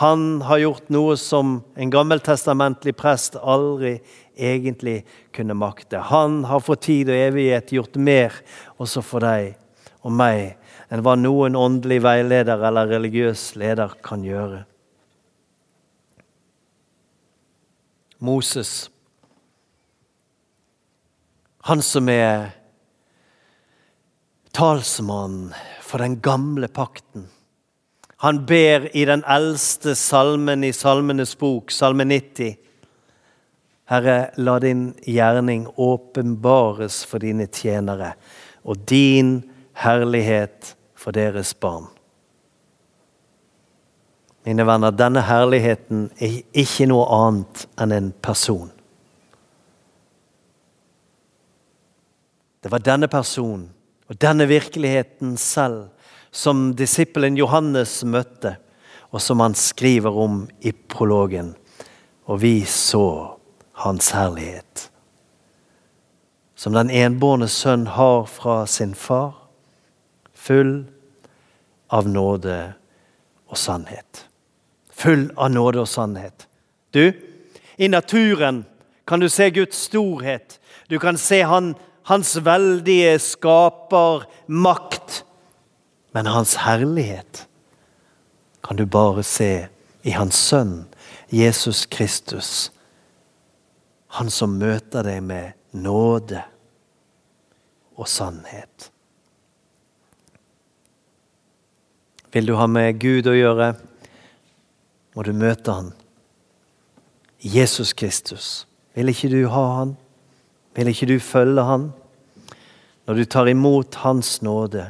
Han 0.00 0.40
har 0.48 0.62
gjort 0.62 0.88
noe 0.88 1.16
som 1.20 1.58
en 1.76 1.92
gammeltestamentlig 1.92 2.94
prest 2.96 3.36
aldri 3.36 3.98
egentlig 4.40 5.02
kunne 5.36 5.54
makte. 5.58 6.00
Han 6.08 6.46
har 6.48 6.62
for 6.64 6.80
tid 6.80 7.10
og 7.12 7.20
evighet 7.28 7.74
gjort 7.76 8.00
mer 8.00 8.38
også 8.80 9.04
for 9.04 9.26
deg 9.26 9.58
og 10.00 10.16
meg 10.16 10.56
enn 10.88 11.04
hva 11.04 11.18
noen 11.20 11.58
åndelig 11.58 12.00
veileder 12.06 12.64
eller 12.70 12.88
religiøs 12.88 13.50
leder 13.60 13.92
kan 14.02 14.24
gjøre. 14.24 14.64
Moses 18.20 18.90
Han 21.68 21.82
som 21.84 22.08
er 22.08 22.54
talsmannen 24.56 25.52
for 25.84 26.00
den 26.00 26.16
gamle 26.24 26.68
pakten. 26.72 27.26
Han 28.24 28.42
ber 28.48 28.88
i 28.96 29.04
den 29.08 29.22
eldste 29.28 29.94
salmen 29.96 30.64
i 30.64 30.72
Salmenes 30.72 31.34
bok, 31.40 31.72
salme 31.72 32.04
90. 32.08 32.56
Herre, 33.92 34.16
la 34.36 34.58
din 34.62 34.90
gjerning 35.04 35.66
åpenbares 35.76 37.02
for 37.04 37.20
dine 37.20 37.48
tjenere, 37.52 38.14
og 38.64 38.84
din 38.88 39.38
herlighet 39.84 40.74
for 40.96 41.16
deres 41.16 41.52
barn. 41.54 41.88
Mine 44.42 44.64
venner, 44.64 44.90
denne 44.90 45.20
herligheten 45.28 46.06
er 46.16 46.38
ikke 46.56 46.86
noe 46.88 47.04
annet 47.12 47.66
enn 47.80 47.92
en 47.92 48.08
person. 48.24 48.70
Det 52.60 52.72
var 52.72 52.84
denne 52.84 53.08
personen 53.12 53.68
og 54.08 54.16
denne 54.20 54.46
virkeligheten 54.48 55.36
selv 55.40 55.90
som 56.32 56.70
disippelen 56.76 57.36
Johannes 57.36 58.00
møtte, 58.04 58.56
og 59.10 59.20
som 59.20 59.42
han 59.42 59.56
skriver 59.58 60.14
om 60.22 60.44
i 60.62 60.72
prologen. 60.72 61.52
Og 62.30 62.40
vi 62.44 62.62
så 62.64 63.36
hans 63.82 64.12
herlighet. 64.14 64.86
Som 66.54 66.76
den 66.76 66.92
enbårne 66.94 67.48
sønn 67.50 67.88
har 67.90 68.24
fra 68.30 68.62
sin 68.70 68.94
far, 68.94 69.34
full 70.32 70.74
av 71.90 72.08
nåde 72.08 72.58
og 73.50 73.58
sannhet 73.58 74.29
full 75.00 75.30
av 75.36 75.50
nåde 75.50 75.80
og 75.82 75.88
sannhet. 75.88 76.46
Du, 76.92 77.12
i 77.76 77.88
naturen 77.88 78.64
kan 79.08 79.20
du 79.20 79.28
se 79.28 79.50
Guds 79.50 79.78
storhet. 79.88 80.60
Du 80.88 80.98
kan 80.98 81.18
se 81.18 81.42
han, 81.42 81.74
hans 82.02 82.36
veldige 82.36 83.18
skapermakt. 83.18 85.24
Men 86.12 86.26
hans 86.26 86.56
herlighet 86.66 87.46
kan 88.60 88.76
du 88.76 88.86
bare 88.86 89.22
se 89.22 89.68
i 90.02 90.10
hans 90.10 90.36
sønn, 90.36 90.86
Jesus 91.30 91.86
Kristus. 91.86 92.72
Han 94.18 94.30
som 94.30 94.58
møter 94.58 95.06
deg 95.06 95.22
med 95.22 95.52
nåde 95.70 96.42
og 97.96 98.08
sannhet. 98.10 98.90
Vil 102.34 102.46
du 102.46 102.54
ha 102.58 102.66
med 102.70 102.98
Gud 103.02 103.26
å 103.30 103.34
gjøre? 103.34 103.74
Må 105.14 105.24
du 105.26 105.32
møte 105.34 105.72
han. 105.74 105.92
Jesus 107.40 107.92
Kristus. 107.92 108.66
Vil 108.94 109.10
ikke 109.12 109.30
du 109.32 109.40
ha 109.50 109.64
han? 109.78 109.94
Vil 110.76 110.90
ikke 110.92 111.08
du 111.10 111.16
følge 111.22 111.64
han? 111.66 111.90
Når 113.06 113.14
du 113.14 113.24
tar 113.24 113.48
imot 113.50 113.96
Hans 114.04 114.38
nåde 114.42 114.84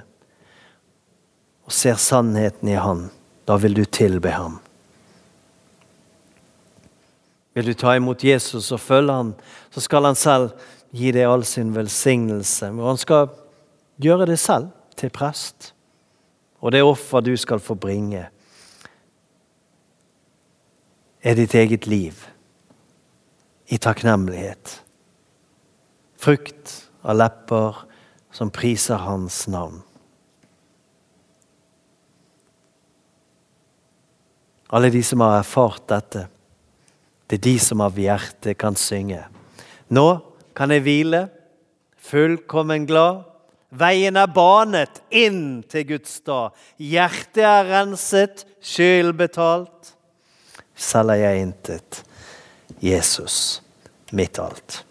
og 1.64 1.72
ser 1.72 1.94
sannheten 1.94 2.68
i 2.68 2.74
Han, 2.76 3.06
da 3.46 3.56
vil 3.56 3.76
du 3.78 3.84
tilbe 3.84 4.32
ham. 4.34 4.58
Vil 7.54 7.70
du 7.70 7.74
ta 7.74 7.94
imot 7.96 8.24
Jesus 8.24 8.72
og 8.74 8.80
følge 8.80 9.14
han, 9.14 9.32
så 9.70 9.80
skal 9.80 10.04
han 10.04 10.18
selv 10.18 10.50
gi 10.90 11.12
deg 11.14 11.30
all 11.30 11.44
sin 11.46 11.72
velsignelse. 11.74 12.68
Og 12.74 12.90
han 12.92 13.00
skal 13.00 13.30
gjøre 14.02 14.26
det 14.30 14.38
selv 14.42 14.68
til 14.98 15.14
prest. 15.14 15.72
Og 16.60 16.74
det 16.74 16.82
offer 16.84 17.22
du 17.24 17.32
skal 17.38 17.62
få 17.62 17.78
bringe 17.78 18.26
er 21.20 21.36
ditt 21.36 21.54
eget 21.54 21.86
liv 21.86 22.16
i 23.68 23.78
takknemlighet. 23.78 24.80
Frukt 26.20 26.72
av 27.04 27.18
lepper 27.20 27.84
som 28.32 28.52
priser 28.52 29.00
Hans 29.04 29.44
navn. 29.50 29.82
Alle 34.70 34.90
de 34.94 35.02
som 35.02 35.22
har 35.24 35.40
erfart 35.40 35.88
dette, 35.90 36.28
det 37.26 37.40
er 37.40 37.46
de 37.46 37.56
som 37.62 37.82
av 37.82 37.98
hjertet 37.98 38.58
kan 38.58 38.76
synge. 38.78 39.22
Nå 39.90 40.06
kan 40.54 40.70
jeg 40.70 40.84
hvile, 40.86 41.24
fullkommen 41.98 42.86
glad. 42.86 43.24
Veien 43.70 44.18
er 44.18 44.30
banet 44.30 45.02
inn 45.14 45.62
til 45.70 45.86
Guds 45.92 46.16
stad. 46.22 46.54
Hjertet 46.78 47.44
er 47.46 47.66
renset, 47.70 48.44
skyld 48.62 49.14
betalt 49.18 49.94
selger 50.80 51.20
jeg 51.20 51.42
intet. 51.44 52.04
Jesus, 52.80 53.60
mitt 54.16 54.38
alt. 54.40 54.84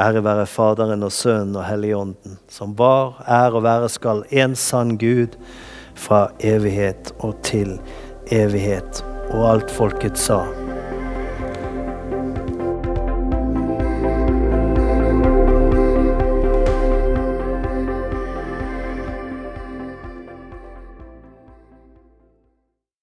Ære 0.00 0.22
være 0.24 0.46
Faderen 0.46 1.02
og 1.02 1.12
Sønnen 1.12 1.58
og 1.58 1.66
Helligånden, 1.66 2.38
som 2.50 2.74
var, 2.78 3.20
er 3.26 3.54
og 3.54 3.64
være 3.66 3.90
skal, 3.90 4.24
en 4.30 4.56
sann 4.56 4.96
Gud, 4.98 5.36
fra 5.94 6.30
evighet 6.40 7.12
og 7.18 7.36
til 7.44 7.76
evighet. 8.32 9.04
Og 9.30 9.46
alt 9.50 9.70
folket 9.70 10.18
sa. 10.18 10.59